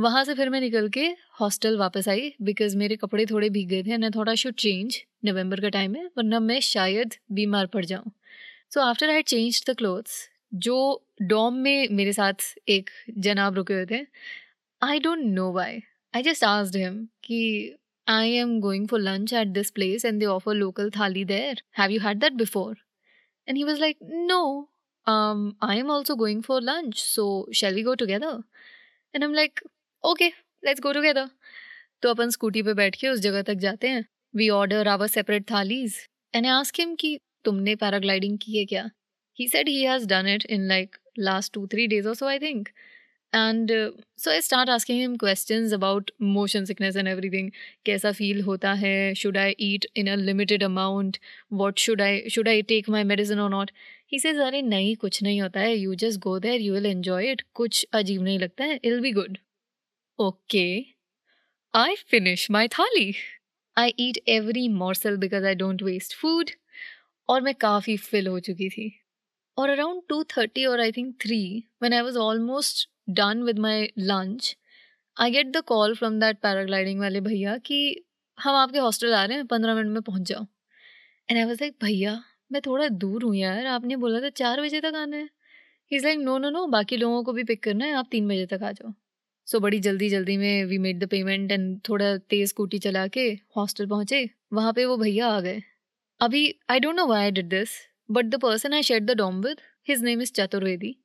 वहाँ 0.00 0.22
से 0.24 0.34
फिर 0.34 0.48
मैं 0.50 0.60
निकल 0.60 0.88
के 0.96 1.04
हॉस्टल 1.40 1.76
वापस 1.78 2.08
आई 2.08 2.32
बिकॉज़ 2.42 2.76
मेरे 2.76 2.96
कपड़े 2.96 3.26
थोड़े 3.30 3.50
भीग 3.56 3.68
गए 3.68 3.82
थे 3.82 3.92
एंड 3.92 4.04
आई 4.04 4.10
थोड़ा 4.16 4.34
शुड 4.42 4.54
चेंज 4.62 4.96
नवंबर 5.24 5.60
का 5.60 5.68
टाइम 5.76 5.94
है 5.96 6.04
वरना 6.18 6.40
मैं 6.48 6.58
शायद 6.68 7.14
बीमार 7.38 7.66
पड़ 7.74 7.84
जाऊँ 7.84 8.10
so 8.74 8.80
after 8.80 9.10
I 9.10 9.22
change 9.22 9.62
the 9.70 9.74
clothes 9.78 10.18
जो 10.66 10.78
डॉम 11.22 11.54
में 11.66 11.88
मेरे 11.96 12.12
साथ 12.12 12.48
एक 12.68 12.90
जनाब 13.26 13.54
रुके 13.54 13.74
हुए 13.74 13.86
थे 13.90 14.04
I 14.83 14.99
don't 14.99 15.23
know 15.25 15.51
why 15.51 15.79
I 16.13 16.23
just 16.23 16.43
asked 16.43 16.75
him 16.75 17.05
कि 17.23 17.41
I 18.07 18.31
am 18.35 18.59
going 18.61 18.87
for 18.87 18.99
lunch 18.99 19.33
at 19.33 19.47
this 19.53 19.71
place 19.71 20.05
and 20.05 20.19
they 20.19 20.25
offer 20.25 20.53
local 20.55 20.89
thali 20.89 21.25
there 21.25 21.61
have 21.79 21.91
you 21.91 21.99
had 22.01 22.19
that 22.19 22.33
before 22.33 22.77
and 23.47 23.57
he 23.57 23.63
was 23.63 23.79
like 23.79 23.97
no 24.03 24.41
um 25.07 25.43
i 25.61 25.75
am 25.75 25.89
also 25.89 26.15
going 26.15 26.41
for 26.41 26.61
lunch 26.61 27.01
so 27.03 27.25
shall 27.51 27.73
we 27.73 27.83
go 27.83 27.95
together 27.95 28.31
and 29.13 29.23
i'm 29.23 29.33
like 29.33 29.61
okay 30.03 30.31
let's 30.63 30.79
go 30.79 30.93
together 30.93 31.27
तो 32.03 32.09
अपन 32.09 32.29
scooty 32.29 32.61
पे 32.63 32.73
बैठ 32.73 32.95
के 32.95 33.07
उस 33.07 33.19
जगह 33.19 33.41
तक 33.41 33.55
जाते 33.61 33.87
हैं 33.87 34.03
we 34.35 34.47
order 34.49 34.87
our 34.87 35.07
separate 35.07 35.49
thalis 35.51 35.95
and 36.33 36.45
ask 36.47 36.79
him 36.79 36.93
कि 36.95 37.09
तुमने 37.45 37.75
पैराग्लाइडिंग 37.75 38.37
की 38.41 38.57
है 38.57 38.63
क्या 38.65 38.83
he 39.39 39.47
said 39.47 39.69
he 39.69 39.83
has 39.83 40.05
done 40.09 40.27
it 40.27 40.45
in 40.49 40.67
like 40.67 40.95
last 41.19 41.53
two 41.53 41.65
three 41.73 41.87
days 41.87 42.07
और 42.07 42.15
सो 42.15 42.27
I 42.27 42.39
think 42.39 42.69
and 43.34 43.70
so 44.18 44.30
I 44.30 44.40
start 44.40 44.70
asking 44.70 44.98
him 45.00 45.16
questions 45.16 45.72
about 45.74 46.10
motion 46.22 46.64
sickness 46.64 46.96
and 46.96 47.08
everything 47.08 47.50
कैसा 47.86 48.12
feel 48.12 48.40
होता 48.42 48.72
है? 48.72 49.14
Should 49.14 49.36
I 49.38 49.54
eat 49.60 49.86
in 49.96 50.10
a 50.10 50.14
limited 50.16 50.62
amount 50.64 51.16
what 51.52 51.78
should 51.78 52.02
I 52.02 52.28
should 52.30 52.48
I 52.48 52.62
take 52.62 52.88
my 52.90 53.04
medicine 53.04 53.40
और 53.40 53.50
not 53.50 53.70
he 54.12 54.18
says 54.18 54.38
अरे 54.38 54.62
नहीं, 54.62 54.94
कुछ 54.96 55.22
नहीं 55.22 55.40
होता 55.42 55.60
है. 55.60 55.76
You 55.76 55.94
just 55.94 56.20
go 56.20 56.38
there 56.38 56.60
you 56.60 56.74
will 56.74 56.86
enjoy 56.86 57.30
it 57.30 57.42
कुछ 57.54 57.86
अजीब 57.92 58.22
नहीं 58.22 58.38
लगता 58.38 58.64
है. 58.64 58.80
I'll 58.84 59.00
be 59.00 59.12
good 59.12 59.38
okay 60.18 60.66
I 61.74 61.94
finish 62.08 62.50
my 62.50 62.68
thali 62.68 63.12
I 63.76 63.94
eat 64.00 64.18
every 64.28 64.68
morsel 64.68 65.16
because 65.16 65.44
I 65.46 65.54
don't 65.54 65.82
waste 65.82 66.14
food 66.16 66.50
और 67.28 67.40
मैं 67.40 67.54
काफ़ी 67.60 67.96
फिल 67.96 68.26
हो 68.26 68.38
चुकी 68.40 68.68
थी. 68.68 68.92
और 69.58 69.68
अराउंड 69.70 70.02
टू 70.08 70.22
थर्टी 70.36 70.64
और 70.66 70.80
I 70.80 70.92
think 70.92 71.14
three 71.22 71.64
when 71.82 71.94
I 71.94 72.00
was 72.00 72.18
almost 72.18 72.86
done 73.08 73.42
with 73.44 73.58
my 73.58 73.78
lunch, 74.10 74.54
I 75.16 75.30
get 75.30 75.46
the 75.46 75.60
call 75.66 75.94
from 75.94 76.18
that 76.20 76.38
paragliding 76.38 77.00
वाले 77.00 77.20
भैया 77.20 77.56
कि 77.58 78.04
हम 78.38 78.54
आपके 78.54 78.78
हॉस्टल 78.78 79.14
आ 79.14 79.24
रहे 79.24 79.36
हैं 79.36 79.46
पंद्रह 79.46 79.74
मिनट 79.74 79.88
में 79.88 80.02
पहुँच 80.02 80.22
जाओ. 80.22 80.46
एंड 81.28 81.38
आई 81.38 81.44
वाज 81.44 81.60
लाइक 81.60 81.76
भैया 81.82 82.22
मैं 82.52 82.62
थोड़ा 82.62 82.88
दूर 82.88 83.24
हूँ 83.24 83.34
यार 83.36 83.66
आपने 83.66 83.96
बोला 83.96 84.20
था 84.20 84.28
चार 84.30 84.60
बजे 84.60 84.80
तक 84.80 84.94
आना 84.94 85.16
है. 85.16 85.28
He 85.90 85.96
is 85.96 86.04
like 86.04 86.18
no 86.18 86.38
no 86.38 86.50
no 86.50 86.66
बाकी 86.66 86.96
लोगों 86.96 87.22
को 87.24 87.32
भी 87.32 87.44
पिक 87.44 87.62
करना 87.62 87.84
है 87.84 87.94
आप 87.94 88.08
तीन 88.10 88.28
बजे 88.28 88.46
तक 88.46 88.62
आ 88.62 88.72
जाओ. 88.72 88.92
सो 89.46 89.56
so, 89.56 89.62
बड़ी 89.62 89.80
जल्दी 89.80 90.08
जल्दी 90.08 90.36
में 90.36 90.64
we 90.64 90.78
made 90.78 91.04
the 91.04 91.08
payment 91.10 91.52
and 91.52 91.80
थोड़ा 91.88 92.16
तेज़ 92.18 92.48
स्कूटी 92.48 92.78
चला 92.78 93.06
के 93.06 93.28
हॉस्टल 93.56 93.86
पहुँचे 93.86 94.28
वहाँ 94.52 94.72
पे 94.72 94.84
वो 94.84 94.96
भैया 94.96 95.28
आ 95.28 95.40
गए। 95.40 95.62
अभी 96.20 96.54
I 96.70 96.80
don't 96.80 96.96
know 96.96 97.06
why 97.06 97.22
I 97.22 97.30
did 97.30 97.48
this 97.48 97.78
but 98.10 98.24
the 98.24 98.40
person 98.40 98.74
I 98.74 98.82
shared 98.82 99.10
the 99.10 99.16
dorm 99.16 99.40
with 99.42 99.60
his 99.88 100.02
name 100.02 100.22
is 100.22 100.32
Chaturvedi 100.32 100.96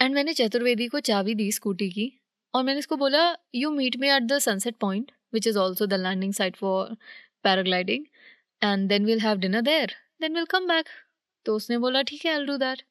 and 0.00 0.14
मैंने 0.14 0.32
चतुर्वेदी 0.34 0.86
को 0.88 1.00
चाबी 1.00 1.34
दी 1.34 1.50
स्कूटी 1.52 1.90
की 1.90 2.12
और 2.54 2.62
मैंने 2.64 2.78
इसको 2.78 2.96
बोला 2.96 3.22
you 3.54 3.70
meet 3.70 3.96
me 3.96 4.08
at 4.08 4.22
the 4.22 4.38
sunset 4.38 4.76
point 4.80 5.10
which 5.34 5.46
is 5.46 5.58
also 5.58 5.86
the 5.86 5.94
landing 5.94 6.32
site 6.32 6.56
for 6.56 6.94
paragliding 7.44 8.04
and 8.62 8.88
then 8.88 9.04
will 9.04 9.20
have 9.20 9.38
dinner 9.38 9.60
there 9.60 9.94
then 10.20 10.34
will 10.34 10.44
come 10.44 10.66
back 10.68 10.86
तो 11.46 11.56
उसने 11.56 11.78
बोला, 11.78 12.02
ठीक 12.02 12.26
है 12.26 12.32
आई 12.32 12.44
डू 12.44 12.56
दैट 12.56 12.82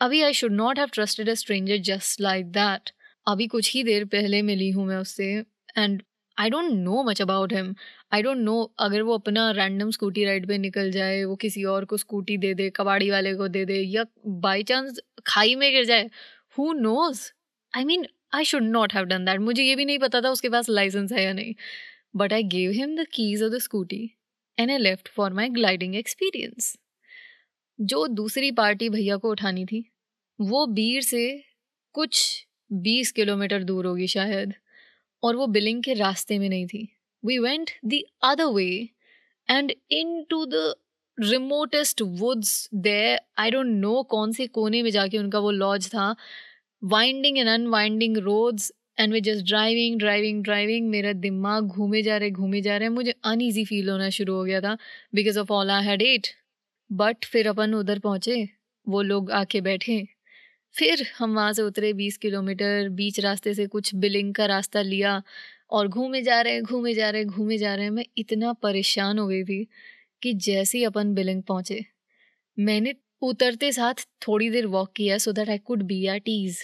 अभी 0.00 0.22
I 0.22 0.32
should 0.32 0.52
not 0.52 0.78
have 0.78 0.88
trusted 0.92 1.28
a 1.30 1.34
stranger 1.34 1.76
just 1.76 2.20
like 2.20 2.46
that 2.52 2.90
अभी 3.26 3.46
कुछ 3.46 3.74
ही 3.74 3.82
देर 3.84 4.04
पहले 4.04 4.42
मिली 4.42 4.70
हूँ 4.70 4.86
मैं 4.86 4.96
उससे 4.96 5.32
and 5.78 6.02
I 6.38 6.50
don't 6.50 6.70
know 6.72 7.02
much 7.02 7.22
about 7.22 7.52
him 7.52 7.74
I 8.12 8.22
don't 8.22 8.38
know 8.38 8.54
अगर 8.80 9.02
वो 9.02 9.14
अपना 9.14 9.50
रैंडम 9.52 9.90
स्कूटी 9.90 10.24
राइड 10.24 10.46
पे 10.48 10.58
निकल 10.58 10.90
जाए, 10.92 11.22
वो 11.24 11.36
किसी 11.36 11.64
और 11.64 11.84
को 11.84 11.96
स्कूटी 11.96 12.36
दे 12.38 12.52
दे, 12.54 12.68
कबाड़ी 12.70 13.10
वाले 13.10 13.34
को 13.34 13.48
दे 13.48 13.64
दे, 13.64 13.74
या 13.74 14.04
बाई 14.26 14.62
चांस 14.62 15.00
खाई 15.26 15.54
में 15.54 15.70
गिर 15.72 15.84
जाए 15.84 16.10
who 16.58 16.72
knows 16.74 17.22
I 17.74 17.84
mean 17.84 18.06
I 18.34 18.44
should 18.44 18.62
not 18.64 18.94
have 18.94 19.04
done 19.04 19.24
that 19.24 19.40
मुझे 19.40 19.62
ये 19.62 19.76
भी 19.76 19.84
नहीं 19.84 19.98
पता 19.98 20.20
था 20.20 20.30
उसके 20.30 20.48
पास 20.48 20.68
लाइसेंस 20.70 21.12
है 21.12 21.24
या 21.24 21.32
नहीं. 21.32 21.54
But 22.16 22.32
I 22.32 22.42
gave 22.52 22.70
him 22.72 22.96
the 22.96 23.06
keys 23.12 23.42
of 23.42 23.52
the 23.52 23.58
scooty 23.60 24.04
and 24.58 24.70
I 24.70 24.78
left 24.78 25.08
for 25.08 25.32
my 25.32 25.48
gliding 25.50 25.94
experience 25.96 26.76
जो 27.78 28.06
दूसरी 28.08 28.50
पार्टी 28.52 28.88
भैया 28.88 29.16
को 29.16 29.30
उठानी 29.30 29.64
थी, 29.64 29.84
वो 30.38 30.66
बीर 30.68 31.02
से 31.02 31.22
कुछ 31.94 32.46
बीस 32.70 33.12
किलोमीटर 33.12 33.62
दूर 33.64 33.86
होगी 33.86 34.06
शायद, 34.08 34.54
और 35.22 35.36
वो 35.36 35.46
बिलिंग 35.48 35.82
के 35.82 35.94
रास्ते 35.94 36.38
में 36.38 36.48
नहीं 36.48 36.66
थी। 36.66 36.88
Went 37.24 37.70
the 37.84 38.00
other 38.24 38.52
way 38.54 38.68
and 39.48 39.72
into 40.30 40.44
the 40.46 40.74
remotest 41.18 42.02
woods 42.20 42.68
they 42.74 43.18
I 43.38 43.50
don't 43.50 43.66
know 43.66 44.02
कौन 44.10 44.32
से 44.32 44.46
कोने 44.46 44.82
में 44.82 44.90
जाके 44.90 45.18
उनका 45.18 45.38
वो 45.38 45.50
लॉज 45.50 45.88
था। 45.88 46.14
Winding 46.82 47.38
and 47.38 47.48
unwinding 47.48 48.16
roads 48.18 48.72
and 49.00 49.12
we 49.12 49.20
just 49.20 49.46
driving 49.46 49.98
driving 49.98 50.42
driving 50.44 50.88
मेरा 50.90 51.12
दिमाग 51.12 51.66
घूमे 51.66 52.02
जा 52.02 52.16
रहे, 52.16 52.30
घूमे 52.30 52.60
जा 52.60 52.76
रहे। 52.76 52.88
मुझे 52.88 53.14
अनईजी 53.24 53.64
फील 53.64 53.88
होना 53.90 54.08
शुरू 54.10 54.34
हो 54.36 54.44
गया 54.44 54.60
था 54.60 54.76
because 55.14 55.38
of 55.38 55.52
all 55.52 55.70
I 55.70 55.84
had 55.84 56.02
ate 56.02 56.28
but 56.90 57.24
फिर 57.24 57.48
अपन 57.48 57.74
उधर 57.74 57.98
पहुँचे। 57.98 58.48
वो 58.86 59.02
लोग 59.02 59.30
आके 59.30 59.60
बैठे। 59.60 60.02
फिर 60.74 61.06
हम 61.18 61.34
वहाँ 61.34 61.52
से 61.52 61.62
उतरे 61.62 61.92
बीस 61.92 62.16
किलोमीटर, 62.18 62.88
बीच 62.90 63.20
रास्ते 63.20 63.54
से 63.54 63.66
कुछ 63.66 63.94
बिलिंग 63.94 64.34
का 64.34 64.46
रास्ता 64.46 64.82
लिया 64.82 65.22
और 65.70 65.88
घूमे 65.88 66.22
जा 66.22 66.40
रहे 66.40 66.52
हैं 66.54 66.62
घूमे 66.62 66.94
जा 66.94 67.10
रहे 67.10 67.22
हैं 67.22 67.30
घूमे 67.30 67.58
जा 67.58 67.74
रहे। 67.74 67.84
हैं 67.84 67.90
मैं 67.92 68.04
इतना 68.18 68.52
परेशान 68.62 69.18
हो 69.18 69.26
गई 69.28 69.44
थी 69.44 69.66
कि 70.22 70.32
जैसे 70.34 70.78
ही 70.78 70.84
अपन 70.84 71.14
बिलिंग 71.14 71.42
पहुँचे, 71.42 71.84
मैंने 72.58 72.94
उतरते 73.22 73.72
साथ 73.72 74.06
थोड़ी 74.28 74.50
देर 74.50 74.66
वॉक 74.66 74.92
किया 74.96 75.18
so 75.18 75.32
that 75.32 75.48
I 75.50 75.58
could 75.60 75.82
be 75.82 76.06
at 76.06 76.16
ease 76.18 76.58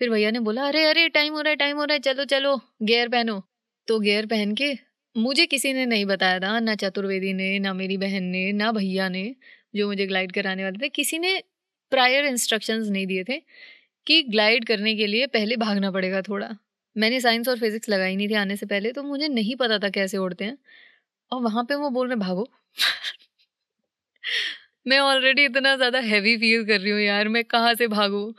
फिर 0.00 0.10
भैया 0.10 0.30
ने 0.30 0.40
बोला, 0.40 0.66
अरे 0.68 0.84
अरे 0.84 1.08
टाइम 1.08 1.34
हो 1.34 1.40
रहा 1.40 1.50
है 1.50 1.56
टाइम 1.56 1.76
हो 1.76 1.84
रहा 1.84 1.94
है, 1.94 2.00
चलो 2.00 2.24
चलो 2.24 2.56
गेयर 2.82 3.08
पहनो। 3.08 3.42
तो 3.88 3.98
गेयर 4.00 4.26
पहन 4.26 4.54
के 4.54 4.72
मुझे 5.16 5.46
किसी 5.46 5.72
ने 5.72 5.84
नहीं 5.86 6.04
बताया 6.06 6.40
था, 6.40 6.58
ना 6.60 6.74
चतुर्वेदी 6.74 7.32
ने, 7.32 7.58
ना 7.58 7.72
मेरी 7.74 7.96
बहन 7.98 8.24
ने, 8.24 8.52
ना 8.52 8.70
भैया 8.72 9.08
ने, 9.08 9.34
जो 9.76 9.86
मुझे 9.88 10.06
ग्लाइड 10.06 10.32
कराने 10.32 10.64
वाले 10.64 10.84
थे, 10.84 10.88
किसी 10.90 11.18
ने 11.18 11.42
प्रायर 11.92 12.24
इंस्ट्रक्शंस 12.26 12.88
नहीं 12.88 13.06
दिए 13.06 13.24
थे 13.24 13.38
कि 14.06 14.22
ग्लाइड 14.24 14.66
करने 14.66 14.94
के 14.96 15.06
लिए 15.06 15.26
पहले 15.28 15.56
भागना 15.58 15.90
पड़ेगा 15.92 16.22
थोड़ा। 16.22 16.50
मैंने 16.96 17.20
साइंस 17.20 17.48
और 17.48 17.58
फिजिक्स 17.60 17.88
लगाई 17.88 18.16
नहीं 18.16 18.28
थी 18.28 18.34
आने 18.36 18.56
से 18.56 18.66
पहले 18.66 18.92
तो 18.92 19.02
मुझे 19.04 19.28
नहीं 19.30 19.56
पता 19.56 19.78
था 19.80 19.90
कैसे 19.90 20.18
उड़ते 20.18 20.44
हैं। 20.44 20.58
और 21.32 21.42
वहाँ 21.42 21.64
पे 21.64 21.74
वो 21.76 21.90
बोल 21.90 22.08
रहे, 22.08 22.16
भागो। 22.18 22.48
मैं 24.86 24.98
ऑलरेडी 25.00 25.44
इतना 25.44 25.74
ज़्यादा 25.76 25.98
हैवी 26.02 26.36
फील 26.38 26.64
कर 26.66 26.80
रही 26.80 26.90
हूँ 26.92 27.00
यार, 27.00 27.28
मैं 27.28 27.44
कहाँ 27.46 27.74
से 27.74 27.86
भागूँ? 27.88 28.32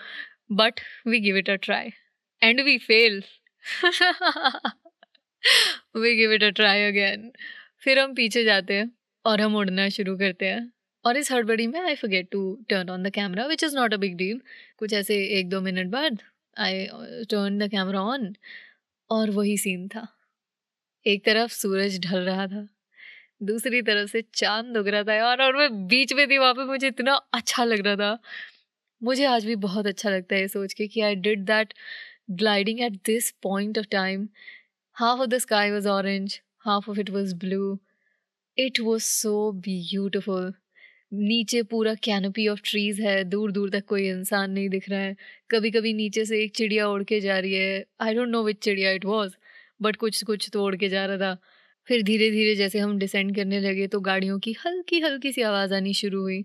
But 0.53 0.79
we 1.07 1.19
give 1.21 1.37
it 1.37 1.49
a 1.49 1.55
try 1.63 1.91
and 2.41 2.61
we 2.61 2.77
fail 2.79 3.23
we 5.97 6.15
give 6.15 6.33
it 6.33 6.43
a 6.43 6.49
try 6.51 6.83
again 6.83 7.31
फिर 7.81 7.99
हम 7.99 8.13
पीछे 8.15 8.43
जाते 8.43 8.73
हैं 8.73 8.91
और 9.25 9.41
हम 9.41 9.55
उड़ना 9.57 9.87
शुरू 9.91 10.17
करते 10.17 10.45
हैं। 10.47 10.71
और 11.05 11.17
इस 11.17 11.31
हड़बड़ी 11.31 11.67
में 11.67 11.79
I 11.81 11.95
forget 11.95 12.29
to 12.31 12.41
turn 12.69 12.89
on 12.89 13.03
the 13.03 13.09
camera 13.13 13.45
which 13.47 13.63
is 13.63 13.75
not 13.75 13.93
a 13.93 13.97
big 13.97 14.15
deal 14.17 14.41
कुछ 14.79 14.93
ऐसे 14.93 15.15
एक 15.39 15.49
दो 15.49 15.61
मिनट 15.61 15.91
बाद 15.91 16.21
I 16.57 16.85
turn 17.31 17.57
the 17.59 17.69
camera 17.71 18.01
on 18.03 18.33
और 19.09 19.29
वही 19.31 19.57
सीन 19.57 19.87
था। 19.89 20.07
एक 21.05 21.25
तरफ़ 21.25 21.51
सूरज 21.53 21.99
ढल 22.05 22.19
रहा 22.21 22.45
था, 22.47 22.67
दूसरी 23.43 23.81
तरफ़ 23.81 24.09
से 24.11 24.21
चाँद 24.35 24.77
उग 24.77 24.87
रहा 24.87 25.03
था 25.03 25.13
यार, 25.15 25.41
और 25.43 25.57
मैं 25.57 25.87
बीच 25.87 26.13
में 26.13 26.27
थी, 26.29 26.37
वहाँ 26.37 26.53
पे 26.53 26.65
मुझे 26.65 26.87
इतना 26.87 27.15
अच्छा 27.33 27.63
लग 27.65 27.85
रहा 27.87 27.95
था। 27.97 28.19
मुझे 29.01 29.25
आज 29.25 29.45
भी 29.45 29.55
बहुत 29.57 29.87
अच्छा 29.87 30.09
लगता 30.09 30.35
है 30.35 30.41
ये 30.41 30.47
सोच 30.47 30.73
के 30.73 30.87
कि 30.87 31.01
I 31.01 31.15
did 31.17 31.45
that 31.45 31.73
gliding 32.31 32.81
at 32.81 32.93
this 33.05 33.31
point 33.43 33.79
of 33.79 33.87
time 33.91 34.27
half 34.97 35.21
of 35.21 35.29
the 35.29 35.37
sky 35.39 35.71
was 35.71 35.87
orange 35.89 36.39
half 36.65 36.89
of 36.91 36.99
it 36.99 37.09
was 37.09 37.35
blue 37.35 37.77
it 38.57 38.79
was 38.81 39.03
so 39.03 39.51
beautiful 39.61 40.53
नीचे 41.11 41.61
पूरा 41.63 41.93
कैनोपी 42.03 42.47
ऑफ़ 42.47 42.61
ट्रीज 42.65 42.99
है 43.01 43.23
दूर 43.23 43.51
दूर 43.51 43.69
तक 43.69 43.85
कोई 43.87 44.07
इंसान 44.09 44.51
नहीं 44.51 44.69
दिख 44.69 44.89
रहा 44.89 44.99
है। 44.99 45.15
कभी 45.51 45.71
कभी 45.71 45.93
नीचे 45.93 46.25
से 46.25 46.41
एक 46.43 46.55
चिड़िया 46.55 46.87
उड़ 46.89 47.03
के 47.03 47.19
जा 47.21 47.37
रही 47.39 47.53
है। 47.53 47.85
आई 48.01 48.13
डोंट 48.15 48.29
नो 48.29 48.43
विच 48.43 48.59
चिड़िया 48.63 48.91
इट 48.91 49.05
वॉज़ 49.05 49.35
बट 49.81 49.95
कुछ 49.95 50.23
कुछ 50.23 50.49
तो 50.53 50.63
उड़ 50.65 50.75
के 50.75 50.89
जा 50.89 51.05
रहा 51.05 51.17
था। 51.17 51.37
फिर 51.87 52.03
धीरे 52.03 52.29
धीरे 52.31 52.55
जैसे 52.55 52.79
हम 52.79 52.97
डिसेंड 52.99 53.35
करने 53.35 53.59
लगे 53.59 53.87
तो 53.87 53.99
गाड़ियों 54.01 54.39
की 54.39 54.55
हल्की 54.65 54.99
हल्की 55.01 55.31
सी 55.31 55.41
आवाज़ 55.43 55.73
आनी 55.73 55.93
शुरू 55.93 56.21
हुई। 56.21 56.43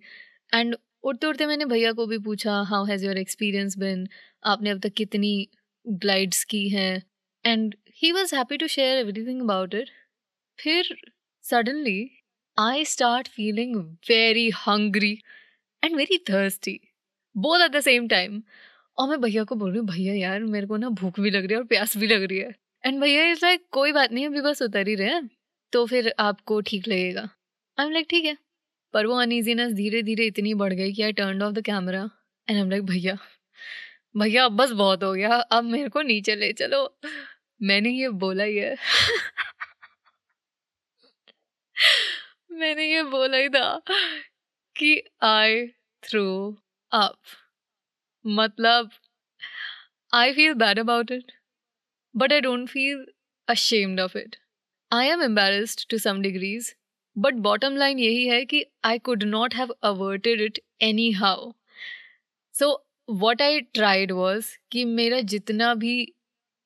एंड 0.52 0.76
उड़ते 1.04 1.26
उड़ते 1.26 1.46
मैंने 1.46 1.64
भैया 1.66 1.92
को 1.92 2.06
भी 2.06 2.18
पूछा 2.20 2.60
how 2.68 2.84
has 2.86 3.06
your 3.06 3.18
experience 3.18 3.78
been 3.78 4.06
आपने 4.44 4.70
अब 4.70 4.80
तक 4.80 4.92
कितनी 4.96 5.48
ग्लाइड्स 5.84 6.44
की 6.44 6.68
हैं? 6.68 7.02
And 7.44 7.74
he 8.02 8.12
was 8.12 8.34
happy 8.36 8.56
to 8.56 8.66
share 8.68 8.98
everything 8.98 9.40
about 9.42 9.74
it 9.74 9.90
फिर 10.58 10.96
suddenly 11.44 12.00
I 12.58 12.84
start 12.84 13.28
feeling 13.28 13.96
very 14.06 14.50
hungry 14.50 15.22
and 15.82 15.96
very 15.96 16.18
thirsty. 16.18 16.80
Both 17.34 17.62
at 17.62 17.72
the 17.72 17.80
same 17.82 18.08
time. 18.08 18.42
और 18.98 19.08
मैं 19.08 19.20
भैया 19.20 19.44
को 19.44 19.54
बोल 19.54 19.70
रही 19.70 19.78
हूँ, 19.78 19.86
भैया 19.88 20.14
यार, 20.14 20.40
मेरे 20.44 20.66
को 20.66 20.76
ना 20.76 20.88
भूख 20.88 21.20
भी 21.20 21.30
लग 21.30 21.44
रही 21.44 21.52
है 21.52 21.58
और 21.58 21.64
प्यास 21.66 21.96
भी 21.96 22.06
लग 22.06 22.22
रही 22.22 22.38
है 22.38 22.54
एंड 22.84 23.00
भैया 23.00 23.24
इज़ 23.30 23.44
लाइक 23.44 23.64
कोई 23.72 23.92
बात 23.92 24.12
नहीं, 24.12 24.26
अभी 24.26 24.40
बस 24.40 24.62
उतर 24.62 24.88
ही 24.88 24.94
रहे 24.94 25.08
हैं 25.08 25.28
तो 25.72 25.84
फिर 25.86 26.12
आपको 26.20 26.60
ठीक 26.60 26.88
लगेगा 26.88 27.22
आई 27.78 27.86
एम 27.86 27.92
लाइक 27.92 28.06
ठीक 28.10 28.24
है 28.24 28.36
पर 28.94 29.06
वो 29.06 29.16
अनईजीनेस 29.20 29.72
धीरे 29.74 30.02
धीरे 30.02 30.26
इतनी 30.26 30.54
बढ़ 30.54 30.72
गई 30.72 30.92
कि 30.92 31.02
I 31.02 31.12
turn 31.12 31.42
off 31.42 31.52
the 31.54 31.62
camera 31.66 32.02
and 32.02 32.56
I 32.56 32.60
am 32.62 32.70
like 32.70 32.84
भैया 32.86 33.16
भैया, 34.16 34.44
अब 34.44 34.56
बस 34.56 34.70
बहुत 34.72 35.02
हो 35.04 35.12
गया, 35.12 35.36
अब 35.36 35.64
मेरे 35.64 35.88
को 35.88 36.02
नीचे 36.02 36.34
ले 36.36 36.52
चलो 36.52 36.88
मैंने 37.60 37.90
ये 37.90 38.08
बोला 38.24 38.44
ही 38.44 38.56
है 38.56 38.76
मैंने 42.52 42.92
ये 42.92 43.02
बोला 43.02 43.36
ही 43.36 43.48
था 43.48 43.82
कि 44.76 45.02
आई 45.22 45.66
थ्रू 46.02 46.56
अप 46.92 47.16
मतलब 48.26 48.90
I 50.14 50.32
feel 50.32 50.54
bad 50.54 50.78
about 50.78 51.10
it 51.10 51.32
but 52.16 52.32
I 52.32 52.40
don't 52.40 52.68
feel 52.68 53.06
ashamed 53.48 54.00
of 54.00 54.18
it 54.18 54.36
I 54.92 55.06
am 55.06 55.22
embarrassed 55.22 55.88
to 55.90 55.98
some 55.98 56.22
degrees 56.22 56.74
but 57.18 57.34
bottom 57.34 57.76
line 57.76 57.98
यही 57.98 58.26
है 58.26 58.44
कि 58.44 58.64
I 58.84 58.98
could 58.98 59.22
not 59.22 59.54
have 59.54 59.74
averted 59.82 60.40
it 60.40 60.58
anyhow 61.10 61.52
so 62.52 62.88
what 63.10 63.42
I 63.42 63.60
tried 63.60 64.12
was 64.12 64.58
कि 64.72 64.84
मेरा 64.84 65.20
जितना 65.20 65.74
भी 65.74 66.14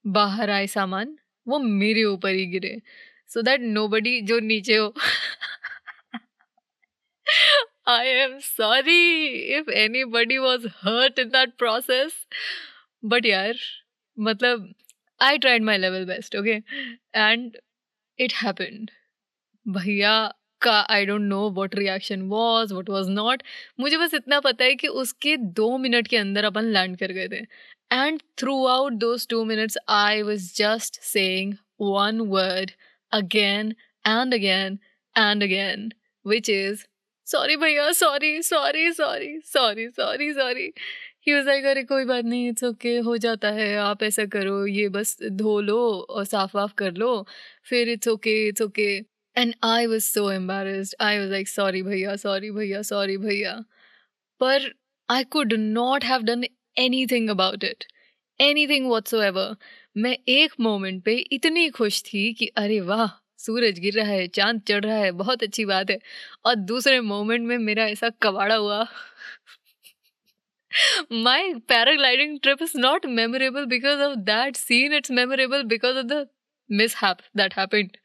बाहर 0.06 0.50
आए 0.50 0.66
सामान, 0.66 1.18
वो 1.48 1.58
मेरे 1.58 2.04
ऊपर 2.04 2.30
ही 2.30 2.46
गिरे 2.46 2.82
सो 3.28 3.42
दैट 3.42 3.60
नो 3.60 3.88
बडी 3.88 4.20
जो 4.20 4.38
नीचे 4.40 4.76
हो 4.76 4.94
I 7.86 8.04
am 8.04 8.40
sorry 8.40 9.52
if 9.52 9.68
anybody 9.68 10.38
was 10.38 10.66
hurt 10.82 11.18
in 11.18 11.28
that 11.30 11.56
process. 11.56 12.26
But 13.02 13.24
यार 13.24 13.58
मतलब 14.16 14.72
I 15.20 15.38
tried 15.38 15.62
my 15.62 15.76
level 15.76 16.06
best, 16.06 16.34
okay? 16.34 16.62
And 17.14 17.56
it 18.18 18.32
happened. 18.42 18.90
भैया 19.66 20.16
का 20.62 20.78
I 20.90 21.06
don't 21.06 21.22
know 21.22 21.48
what 21.50 21.74
reaction 21.74 22.22
was 22.28 22.72
what 22.74 22.90
was 22.90 23.08
not 23.10 23.42
मुझे 23.80 23.96
बस 23.98 24.14
इतना 24.14 24.38
पता 24.40 24.64
है 24.64 24.74
कि 24.74 24.88
उसके 25.02 25.36
दो 25.60 25.76
मिनट 25.78 26.08
के 26.08 26.16
अंदर 26.16 26.44
अपन 26.44 26.64
लैंड 26.76 26.96
कर 26.98 27.12
गए 27.12 27.28
थे 27.28 27.40
and 27.92 28.20
throughout 28.66 28.92
those 29.04 29.26
two 29.28 29.44
minutes 29.44 29.78
I 29.88 30.22
was 30.22 30.52
just 30.56 31.00
saying 31.02 31.54
one 31.80 32.20
word 32.34 32.70
again 33.12 33.74
and 34.04 34.34
again 34.34 34.78
and 35.16 35.42
again 35.42 35.92
which 36.24 36.50
is 36.50 36.84
sorry 37.26 37.56
भैया 37.56 37.90
sorry 37.92 38.42
sorry 38.42 38.92
sorry 38.92 39.40
sorry 39.42 39.88
sorry 39.90 40.32
sorry 40.34 40.62
he 41.26 41.34
was 41.34 41.46
like 41.46 41.64
अरे, 41.64 41.82
कोई 41.84 42.04
बात 42.04 42.24
नहीं 42.24 42.48
इट्स 42.48 42.64
ओके 42.64 42.96
हो 42.98 43.16
जाता 43.16 43.50
है, 43.50 43.74
आप 43.76 44.02
ऐसा 44.02 44.24
करो, 44.26 44.66
ये 44.66 44.88
बस 44.88 45.16
धो 45.22 45.60
लो 45.60 45.78
और 46.10 46.24
साफ़ 46.24 46.56
वाफ 46.56 46.72
कर 46.78 46.92
लो, 46.94 47.26
फिर 47.64 47.88
it's 47.88 48.08
okay 48.08 48.36
it's 48.48 48.62
okay 48.62 48.88
and 49.36 49.54
I 49.64 49.86
was 49.86 50.04
so 50.04 50.30
embarrassed 50.32 50.94
I 51.00 51.18
was 51.18 51.30
like 51.30 51.48
sorry 51.48 51.82
भैया 51.82 52.16
सॉरी 52.16 52.50
भैया 52.50 52.82
सॉरी 52.82 53.16
भैया. 53.18 53.54
पर 54.40 54.72
I 55.08 55.24
could 55.24 55.52
not 55.54 56.04
have 56.04 56.22
done 56.22 56.44
anything 57.06 57.30
about 57.30 57.64
it 57.64 57.84
anything 58.40 58.86
whatsoever 58.88 59.56
मैं 59.96 60.16
एक 60.28 60.52
मोमेंट 60.60 61.02
पे 61.04 61.14
इतनी 61.32 61.68
खुश 61.70 62.02
थी 62.02 62.32
कि, 62.34 62.46
अरे, 62.46 62.80
वाह 62.82 63.06
सूरज 63.38 63.78
गिर 63.78 63.94
रहा 63.94 64.06
है, 64.06 64.26
चाँद 64.28 64.60
चढ़ 64.68 64.84
रहा 64.84 64.96
है, 64.96 65.10
बहुत 65.12 65.42
अच्छी 65.42 65.64
बात 65.64 65.90
है। 65.90 65.98
और 66.44 66.54
दूसरे 66.54 67.00
मोमेंट 67.00 67.46
में 67.46 67.58
मेरा 67.58 67.86
ऐसा 67.86 68.08
कबाड़ा 68.22 68.54
हुआ। 68.54 68.86
My 71.12 71.54
paragliding 71.68 72.38
trip 72.40 72.62
is 72.62 72.72
not 72.76 73.06
memorable 73.06 73.64
because 73.64 74.00
of 74.00 74.16
that 74.16 74.56
scene 74.56 74.92
it's 74.94 75.10
memorable 75.10 75.62
because 75.62 75.96
of 75.96 76.06
the 76.06 76.26
mess 76.70 76.96
that 77.36 77.54
happened 77.58 77.96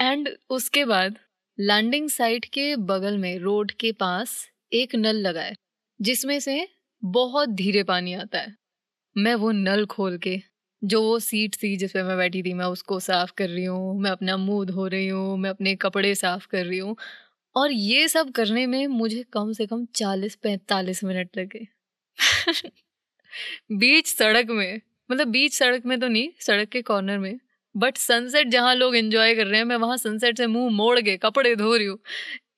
and 0.00 0.28
उसके 0.50 0.84
बाद 0.84 1.18
लैंडिंग 1.58 2.08
साइट 2.10 2.44
के 2.44 2.76
बगल 2.76 3.18
में 3.18 3.38
रोड 3.38 3.72
के 3.72 3.92
पास, 3.92 4.48
एक 4.72 4.94
नल 4.94 5.16
लगा 5.16 5.42
है, 5.42 5.54
जिसमें 6.00 6.38
से 6.40 6.68
बहुत 7.04 7.48
धीरे 7.48 7.82
पानी 7.82 8.14
आता 8.14 8.38
है। 8.38 8.54
मैं 9.16 9.34
वो 9.34 9.50
नल 9.50 9.86
खोल 9.86 10.18
के 10.18 10.40
जो 10.82 11.02
वो 11.02 11.18
सीट 11.20 11.54
थी 11.62 11.76
जिस 11.76 11.92
पे 11.92 12.02
मैं 12.02 12.16
बैठी 12.16 12.42
थी, 12.42 12.52
मैं 12.54 12.64
उसको 12.66 12.98
साफ़ 13.00 13.32
कर 13.38 13.48
रही 13.48 13.64
हूँ, 13.64 13.98
मैं 14.00 14.10
अपना 14.10 14.36
मुँह 14.36 14.64
धो 14.66 14.86
रही 14.88 15.08
हूँ, 15.08 15.36
मैं 15.38 15.50
अपने 15.50 15.74
कपड़े 15.76 16.14
साफ़ 16.14 16.46
कर 16.48 16.64
रही 16.66 16.78
हूँ। 16.78 16.96
और 17.56 17.72
ये 17.72 18.08
सब 18.08 18.30
करने 18.32 18.66
में 18.66 18.86
मुझे 18.88 19.22
कम 19.32 19.52
से 19.52 19.66
कम 19.66 19.84
चालीस 19.96 20.34
पैंतालीस 20.36 21.04
मिनट 21.04 21.36
लगे। 21.38 21.66
बीच 23.72 24.06
सड़क 24.08 24.50
में 24.50 24.80
मतलब 25.10 25.28
बीच 25.28 25.54
सड़क 25.54 25.86
में 25.86 25.98
तो 26.00 26.08
नहीं, 26.08 26.28
सड़क 26.40 26.68
के 26.68 26.82
कॉर्नर 26.82 27.18
में 27.18 27.38
बट 27.74 27.96
सनसेट 27.98 28.48
जहाँ 28.48 28.74
लोग 28.74 28.96
एंजॉय 28.96 29.34
कर 29.34 29.46
रहे 29.46 29.58
हैं, 29.58 29.64
मैं 29.66 29.76
वहाँ 29.76 29.96
सनसेट 29.98 30.38
से 30.38 30.46
मुँह 30.46 30.70
मोड़ 30.72 31.00
के 31.00 31.16
कपड़े 31.18 31.54
धो 31.56 31.74
रही 31.76 31.86
हूँ। 31.86 31.98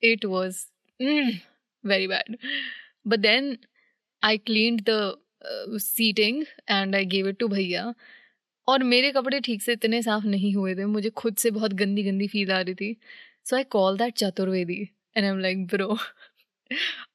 It 0.03 0.25
was 0.25 0.65
very 1.83 2.07
bad 2.07 2.37
but 3.07 3.19
then 3.19 3.57
I 4.23 4.37
clean 4.39 4.77
the 4.89 5.15
seating 5.43 6.43
and 6.69 6.95
I 6.95 7.05
gave 7.05 7.27
it 7.29 7.37
to 7.39 7.47
भैया। 7.47 7.93
और 8.67 8.83
मेरे 8.83 9.11
कपड़े 9.11 9.39
ठीक 9.39 9.61
से 9.61 9.73
इतने 9.73 10.01
साफ़ 10.01 10.25
नहीं 10.27 10.53
हुए 10.55 10.75
थे, 10.75 10.85
मुझे 10.85 11.09
खुद 11.09 11.35
से 11.37 11.51
बहुत 11.51 11.73
गंदी 11.73 12.03
गंदी 12.03 12.27
फील 12.27 12.51
आ 12.51 12.59
रही 12.61 12.73
थी। 12.75 12.95
So 13.45 13.55
I 13.55 13.63
call 13.71 13.97
that 13.97 14.13
Chaturvedi 14.17 14.81
and 15.17 15.25
I 15.25 15.31
am 15.31 15.39
like 15.39 15.65
bro 15.67 15.97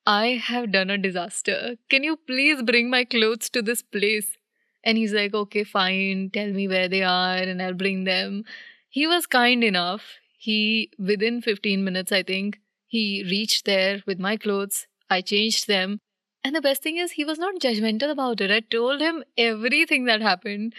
I 0.08 0.36
have 0.44 0.64
done 0.66 0.88
a 0.90 0.96
disaster 1.02 1.76
can 1.90 2.04
you 2.04 2.14
please 2.26 2.62
bring 2.62 2.90
my 2.90 3.04
clothes 3.04 3.50
to 3.54 3.60
this 3.62 3.82
place 3.92 4.36
and 4.84 4.96
he 4.96 5.04
is 5.04 5.14
like 5.16 5.34
okay 5.34 5.62
fine 5.64 6.28
tell 6.28 6.52
me 6.52 6.66
where 6.66 6.88
they 6.88 7.00
are 7.10 7.48
and 7.48 7.62
I 7.62 7.72
bring 7.72 8.04
them 8.06 8.42
he 8.96 9.06
was 9.06 9.26
kind 9.30 9.64
enough 9.64 10.02
he 10.42 10.58
within 11.22 11.40
fifteen 11.40 11.82
minutes 11.82 12.12
I 12.12 12.22
think 12.22 12.56
he 12.92 13.22
reach 13.28 13.62
there 13.66 14.02
with 14.08 14.20
my 14.20 14.36
clothes 14.36 14.86
I 15.10 15.22
change 15.22 15.64
them 15.68 15.98
And 16.43 16.55
the 16.55 16.61
best 16.61 16.81
thing 16.81 16.97
is, 16.97 17.11
he 17.11 17.25
was 17.25 17.37
not 17.37 17.59
judgmental 17.59 18.11
about 18.11 18.41
it. 18.41 18.51
I 18.51 18.61
told 18.61 19.01
him 19.01 19.23
everything 19.37 20.05
that 20.05 20.21
happened. 20.21 20.73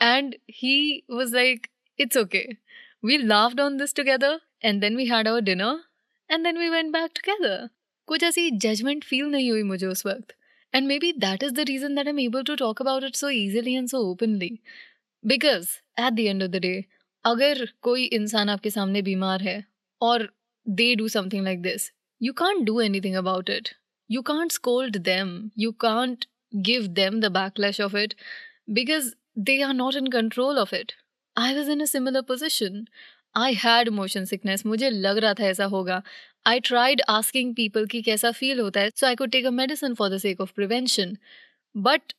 And 0.00 0.36
he 0.46 1.04
was 1.08 1.32
like, 1.32 1.70
It's 1.98 2.16
okay. 2.16 2.58
We 3.02 3.18
laughed 3.18 3.60
on 3.60 3.78
this 3.78 3.92
together. 3.92 4.40
And 4.62 4.82
then 4.82 4.96
we 4.96 5.06
had 5.06 5.26
our 5.26 5.40
dinner. 5.40 5.80
And 6.30 6.44
then 6.44 6.58
we 6.58 6.70
went 6.70 6.92
back 6.92 7.14
together. 7.14 7.70
कुछ 8.08 8.22
ऐसी 8.24 8.50
judgement 8.64 9.04
feel 9.04 9.26
नहीं 9.30 9.50
हुई 9.50 9.62
मुझे 9.62 9.86
उस 9.86 10.04
वक्त 10.06 10.32
and 10.74 10.86
maybe 10.98 11.12
that 11.24 11.42
is 11.42 11.52
the 11.54 11.64
reason 11.68 11.94
that 11.94 12.06
am 12.08 12.20
able 12.20 12.42
to 12.50 12.54
talk 12.56 12.80
about 12.82 13.04
it 13.04 13.16
so 13.16 13.28
easily 13.30 13.74
and 13.74 13.88
so 13.88 13.98
openly 14.10 14.50
because 15.24 15.68
at 16.00 16.12
the 16.12 16.20
end 16.20 16.42
of 16.42 16.50
the 16.50 16.56
day 16.62 16.72
अगर 17.24 17.64
कोई 17.82 18.04
इंसान 18.20 18.48
आपके 18.50 18.70
सामने 18.70 19.02
बीमार 19.02 19.42
है 19.42 19.62
और 20.00 20.28
they 20.66 20.94
do 20.94 21.08
something 21.08 21.44
like 21.44 21.62
this 21.62 21.90
you 22.20 22.32
can't 22.38 22.64
do 22.66 22.80
anything 23.00 23.16
about 23.16 23.50
it 23.50 23.68
you 24.09 24.21
can't 24.21 24.51
scold 24.51 24.97
them 25.09 25.35
you 25.57 25.71
can't 25.87 26.25
give 26.53 26.83
them 26.97 27.15
the 27.21 27.29
backlash 27.35 27.77
of 27.83 27.93
it 27.99 28.11
because 28.79 29.05
they 29.45 29.53
are 29.67 29.73
not 29.77 29.95
in 29.99 30.09
control 30.15 30.59
of 30.63 30.73
it. 30.79 30.91
I 31.35 31.53
was 31.53 31.71
in 31.75 31.79
a 31.81 31.87
similar 31.91 32.21
position. 32.21 32.75
I 33.35 33.47
had 33.61 33.89
motion 33.99 34.27
sickness. 34.31 34.65
मुझे 34.65 34.89
लग 34.89 35.17
रहा 35.17 35.33
था 35.39 35.45
ऐसा 35.45 35.65
होगा 35.71 36.01
I 36.47 36.59
tried 36.67 37.01
asking 37.09 37.55
people 37.55 37.85
कि 37.91 38.01
कैसा 38.01 38.31
feel 38.41 38.59
होता 38.59 38.81
है 38.81 38.89
so 38.95 39.07
I 39.07 39.15
could 39.15 39.31
take 39.31 39.45
a 39.45 39.51
medicine 39.61 39.93
for 39.95 40.09
the 40.09 40.17
sake 40.17 40.41
of 40.41 40.53
prevention 40.55 41.17
but 41.75 42.13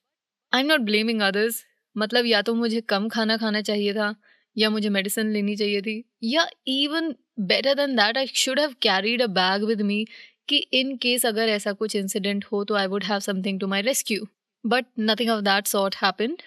I 0.53 0.61
am 0.61 0.67
not 0.67 0.81
blaming 0.91 1.21
others 1.23 1.65
मतलब 1.97 2.27
या 2.27 2.43
तो 2.43 2.55
मुझे 2.55 2.81
कम 2.81 3.09
खाना 3.09 3.37
खाना 3.37 3.61
चाहिए 3.63 3.93
था, 3.95 4.15
या 4.57 4.71
मुझे 4.71 4.89
मेडिसिन 4.89 5.33
लेनी 5.33 5.57
चाहिए 5.57 5.81
थी, 5.83 6.03
या 6.23 6.47
even 6.69 7.15
better 7.41 7.75
than 7.75 7.97
that 7.97 8.19
I 8.19 8.27
should 8.35 8.61
have 8.61 8.75
carried 8.83 9.23
a 9.23 9.27
bag 9.41 9.65
with 9.65 9.83
me 9.83 10.05
कि 10.49 10.57
इन 10.57 10.97
केस 10.97 11.27
अगर 11.27 11.49
ऐसा 11.49 11.73
कुछ 11.73 11.97
इंसिडेंट 11.97 12.45
हो 12.53 12.65
तो 12.65 12.75
I 12.75 12.87
would 12.87 13.05
have 13.05 13.21
something 13.21 13.61
to 13.61 13.67
my 13.67 13.83
rescue 13.83 14.27
but 14.65 14.87
nothing 15.01 15.31
of 15.31 15.41
that 15.45 15.67
sort 15.67 15.97
happened 16.03 16.43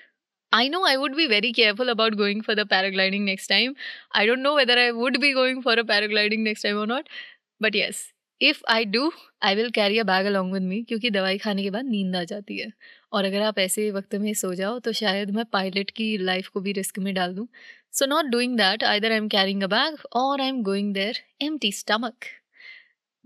I 0.53 0.67
know 0.69 0.79
I 0.89 0.91
would 0.99 1.15
be 1.15 1.23
very 1.27 1.49
careful 1.55 1.89
about 1.89 2.13
going 2.19 2.41
for 2.41 2.53
the 2.55 2.63
paragliding 2.65 3.25
next 3.29 3.47
time. 3.47 3.73
I 4.19 4.25
don't 4.25 4.41
know 4.41 4.53
whether 4.55 4.77
I 4.79 4.91
would 4.91 5.17
be 5.23 5.31
going 5.33 5.57
for 5.65 5.73
a 5.73 5.83
paragliding 5.89 6.45
next 6.47 6.65
time 6.65 6.77
or 6.83 6.85
not. 6.91 7.09
But 7.61 7.75
yes 7.75 7.99
if 8.41 8.61
I 8.69 8.85
do 8.85 9.11
I 9.43 9.55
will 9.55 9.69
carry 9.71 9.99
a 9.99 10.03
bag 10.03 10.25
along 10.25 10.53
with 10.53 10.63
me 10.63 10.81
क्योंकि 10.83 11.09
दवाई 11.09 11.37
खाने 11.37 11.63
के 11.63 11.69
बाद 11.69 11.85
नींद 11.85 12.15
आ 12.15 12.23
जाती 12.23 12.57
है। 12.59 12.71
और 13.13 13.25
अगर 13.25 13.41
आप 13.41 13.59
ऐसे 13.59 13.89
वक्त 13.91 14.15
में 14.15 14.33
सो 14.33 14.53
जाओ 14.53 14.79
तो 14.79 14.91
शायद 15.01 15.31
मैं 15.35 15.45
पायलट 15.53 15.91
की 15.99 16.17
लाइफ 16.17 16.47
को 16.47 16.61
भी 16.61 16.71
रिस्क 16.79 16.99
में 16.99 17.13
डाल 17.13 17.33
दूँ। 17.35 17.47
So 17.99 18.05
not 18.05 18.25
doing 18.31 18.57
that 18.57 18.83
either 18.83 19.11
I 19.11 19.17
am 19.17 19.27
carrying 19.27 19.63
a 19.63 19.67
bag 19.67 19.97
और 20.23 20.41
I 20.41 20.47
am 20.47 20.61
going 20.63 20.93
there 20.93 21.19
empty 21.57 21.71
stomach 21.71 22.31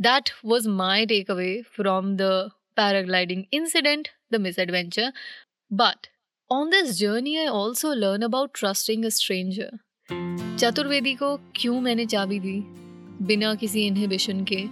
that 0.01 0.29
was 0.45 0.67
my 0.69 1.05
takeaway 1.31 1.51
from 1.75 2.15
the 2.17 2.31
paragliding 2.77 3.43
incident 3.53 4.07
the 4.33 4.41
mess 4.41 4.59
adventure 4.59 5.11
but 5.71 6.07
on 6.51 6.69
this 6.69 6.97
journey 6.99 7.35
I 7.37 7.47
also 7.61 7.93
learn 7.93 8.21
about 8.25 8.51
trusting 8.59 9.05
a 9.05 9.09
stranger 9.19 9.77
Chaturvedi 10.59 11.13
को 11.15 11.35
क्यों 11.55 11.79
मैंने 11.81 12.05
चाबी 12.13 12.39
दी 12.39 12.59
बिना 13.27 13.53
किसी 13.55 13.85
inhibition 13.87 14.43
के 14.51 14.63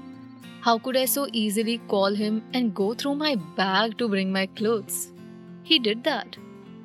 how 0.66 0.78
could 0.86 0.98
I 0.98 1.08
so 1.08 1.26
easily 1.42 1.78
call 1.92 2.16
him 2.22 2.42
and 2.60 2.74
go 2.80 2.94
through 3.02 3.16
my 3.20 3.36
bag 3.60 3.98
to 3.98 4.08
bring 4.14 4.32
my 4.32 4.46
clothes? 4.60 4.98
He 5.70 5.78
did 5.80 6.04
that. 6.04 6.38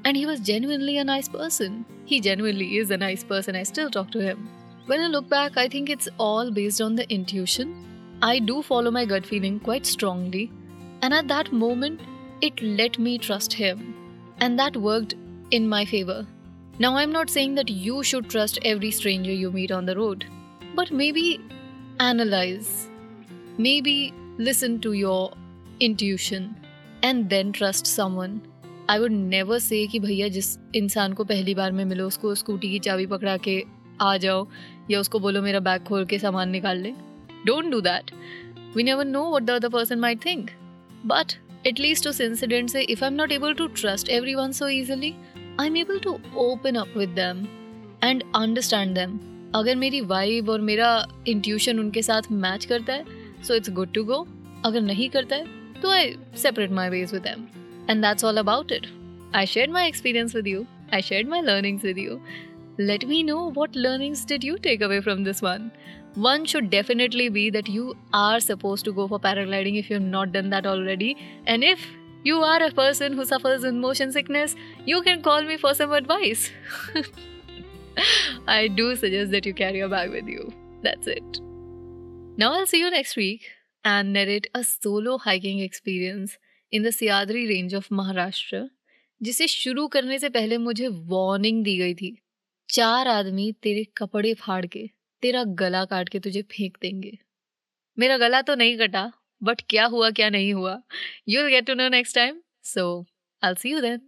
And 0.04 0.16
he 0.16 0.26
was 0.26 0.40
genuinely 0.40 0.98
a 0.98 1.04
nice 1.04 1.28
person. 1.28 1.84
He 2.04 2.20
genuinely 2.20 2.76
is 2.76 2.90
a 2.90 2.98
nice 2.98 3.24
person. 3.24 3.56
I 3.56 3.62
still 3.62 3.90
talk 3.90 4.10
to 4.10 4.20
him. 4.20 4.46
When 4.86 5.00
I 5.00 5.06
look 5.06 5.28
back, 5.28 5.56
I 5.56 5.68
think 5.68 5.88
it's 5.88 6.08
all 6.18 6.50
based 6.50 6.82
on 6.82 6.96
the 6.96 7.06
intuition. 7.10 7.72
I 8.21 8.39
do 8.39 8.61
follow 8.61 8.91
my 8.91 9.05
gut 9.05 9.25
feeling 9.25 9.59
quite 9.59 9.85
strongly. 9.85 10.51
And 11.01 11.13
at 11.13 11.27
that 11.29 11.51
moment, 11.53 12.01
it 12.41 12.61
let 12.61 12.99
me 12.99 13.17
trust 13.17 13.53
him. 13.53 13.95
And 14.39 14.59
that 14.59 14.75
worked 14.75 15.15
in 15.51 15.67
my 15.67 15.85
favor. 15.85 16.25
Now, 16.79 16.95
I'm 16.95 17.11
not 17.11 17.29
saying 17.29 17.55
that 17.55 17.69
you 17.69 18.03
should 18.03 18.29
trust 18.29 18.59
every 18.63 18.91
stranger 18.91 19.31
you 19.31 19.51
meet 19.51 19.71
on 19.71 19.85
the 19.85 19.95
road, 19.95 20.25
but 20.75 20.91
maybe 20.91 21.39
analyze, 21.99 22.87
maybe 23.57 24.13
listen 24.37 24.79
to 24.81 24.93
your 24.93 25.31
intuition, 25.81 26.55
and 27.03 27.29
then 27.29 27.51
trust 27.51 27.85
someone. 27.85 28.39
I 28.89 28.99
would 28.99 29.11
never 29.11 29.59
say 29.59 29.85
कि 29.87 29.99
भैया 29.99 30.27
जिस 30.27 30.47
इंसान 30.75 31.13
को 31.13 31.23
पहली 31.23 31.53
बार 31.55 31.71
में 31.71 31.83
मिलो 31.85 32.07
उसको 32.07 32.33
scooty 32.35 32.69
की 32.69 32.79
चाबी 32.79 33.05
पकड़ा 33.05 33.35
के 33.37 33.63
आ 34.01 34.15
जाओ 34.17 34.47
या 34.91 34.99
उसको 34.99 35.19
बोलो 35.19 35.41
मेरा 35.41 35.59
बैग 35.59 35.83
खोल 35.87 36.05
के 36.05 36.19
सामान 36.19 36.49
निकाल 36.49 36.77
ले 36.77 36.93
don't 37.46 37.70
do 37.70 37.80
that 37.80 38.10
we 38.76 38.82
never 38.82 39.04
know 39.04 39.24
what 39.34 39.42
the 39.42 39.50
other 39.50 39.68
person 39.68 39.98
might 39.98 40.24
think 40.24 40.50
but 41.06 41.32
at least 41.66 42.06
उस 42.08 42.20
इंसिडेंट 42.20 42.70
से 42.70 42.82
if 42.82 43.04
I 43.04 43.10
am 43.10 43.16
not 43.16 43.32
able 43.32 43.54
to 43.54 43.66
trust 43.80 44.08
everyone 44.34 44.52
so 44.52 44.68
easily 44.68 45.14
I 45.60 45.66
am 45.66 45.76
able 45.76 45.98
to 45.98 46.18
open 46.44 46.74
up 46.76 46.96
with 46.96 47.10
them 47.16 47.46
and 48.04 48.22
understand 48.36 48.94
them 48.94 49.18
अगर 49.54 49.76
मेरी 49.76 50.00
vibe 50.12 50.48
और 50.50 50.60
मेरा 50.60 50.94
intuition 51.28 51.78
उनके 51.80 52.02
साथ 52.02 52.30
match 52.46 52.64
करता 52.64 52.92
है 52.92 53.42
so 53.46 53.54
it's 53.54 53.70
good 53.70 53.92
to 53.94 54.04
go 54.04 54.26
अगर 54.64 54.80
नहीं 54.80 55.10
करता 55.10 55.36
है 55.36 55.80
तो 55.82 55.90
I 55.90 56.16
separate 56.42 56.70
my 56.70 56.88
ways 56.88 57.12
with 57.14 57.22
them 57.22 57.46
And 57.86 58.02
that's 58.02 58.24
all 58.24 58.38
about 58.38 58.70
it. 58.70 58.86
I 59.34 59.44
shared 59.44 59.70
my 59.70 59.86
experience 59.86 60.32
with 60.32 60.46
you, 60.46 60.66
I 60.92 61.00
shared 61.00 61.28
my 61.28 61.40
learnings 61.40 61.82
with 61.82 61.98
you. 61.98 62.22
Let 62.77 63.05
me 63.07 63.23
know 63.23 63.51
what 63.51 63.75
learnings 63.75 64.23
did 64.25 64.43
you 64.43 64.57
take 64.57 64.81
away 64.81 65.01
from 65.01 65.23
this 65.23 65.41
one. 65.41 65.71
One 66.15 66.45
should 66.45 66.69
definitely 66.69 67.29
be 67.29 67.49
that 67.49 67.67
you 67.67 67.95
are 68.13 68.39
supposed 68.39 68.85
to 68.85 68.93
go 68.93 69.07
for 69.07 69.19
paragliding 69.19 69.77
if 69.77 69.89
you've 69.89 70.01
not 70.01 70.31
done 70.31 70.49
that 70.51 70.65
already. 70.65 71.17
And 71.45 71.63
if 71.63 71.85
you 72.23 72.37
are 72.37 72.61
a 72.63 72.71
person 72.71 73.13
who 73.13 73.25
suffers 73.25 73.63
in 73.63 73.79
motion 73.79 74.11
sickness, 74.11 74.55
you 74.85 75.01
can 75.01 75.21
call 75.21 75.43
me 75.43 75.57
for 75.57 75.73
some 75.73 75.91
advice. 75.91 76.49
I 78.47 78.67
do 78.67 78.95
suggest 78.95 79.31
that 79.31 79.45
you 79.45 79.53
carry 79.53 79.81
a 79.81 79.89
bag 79.89 80.11
with 80.11 80.27
you. 80.27 80.51
That's 80.81 81.07
it. 81.07 81.39
Now 82.37 82.53
I'll 82.53 82.67
see 82.67 82.79
you 82.79 82.89
next 82.89 83.15
week 83.15 83.49
and 83.83 84.13
narrate 84.13 84.47
a 84.53 84.63
solo 84.63 85.17
hiking 85.17 85.59
experience 85.59 86.37
in 86.73 86.83
the 86.83 86.89
Sahyadri 86.89 87.45
range 87.47 87.75
of 87.75 87.91
Maharashtra 87.91 88.69
जिसे 89.23 89.47
शुरू 89.47 89.87
करने 89.93 90.19
से 90.19 90.29
पहले 90.29 90.57
मुझे 90.57 90.87
warning 91.13 91.63
दी 91.63 91.77
गई 91.77 91.93
थी 91.93 92.17
चार 92.74 93.08
आदमी 93.08 93.52
तेरे 93.52 93.84
कपड़े 93.96 94.34
फाड़ 94.34 94.66
के 94.66 94.90
तेरा 95.22 95.44
गला 95.44 95.84
काट 95.84 96.08
के 96.08 96.20
तुझे 96.20 96.42
फेंक 96.42 96.78
देंगे। 96.82 97.18
मेरा 97.98 98.16
गला 98.18 98.42
तो 98.42 98.54
नहीं 98.54 98.78
कटा 98.78 99.12
बट 99.42 99.60
क्या 99.68 99.84
हुआ, 99.86 100.10
क्या 100.10 100.30
नहीं 100.30 100.54
हुआ? 100.54 100.82
You 101.28 101.42
will 101.42 101.50
get 101.50 101.66
to 101.66 101.74
know 101.74 101.88
next 101.88 102.14
time 102.14 102.40
so 102.64 103.06
I 103.42 103.54
see 103.54 103.72
you 103.72 103.80
then 103.80 104.00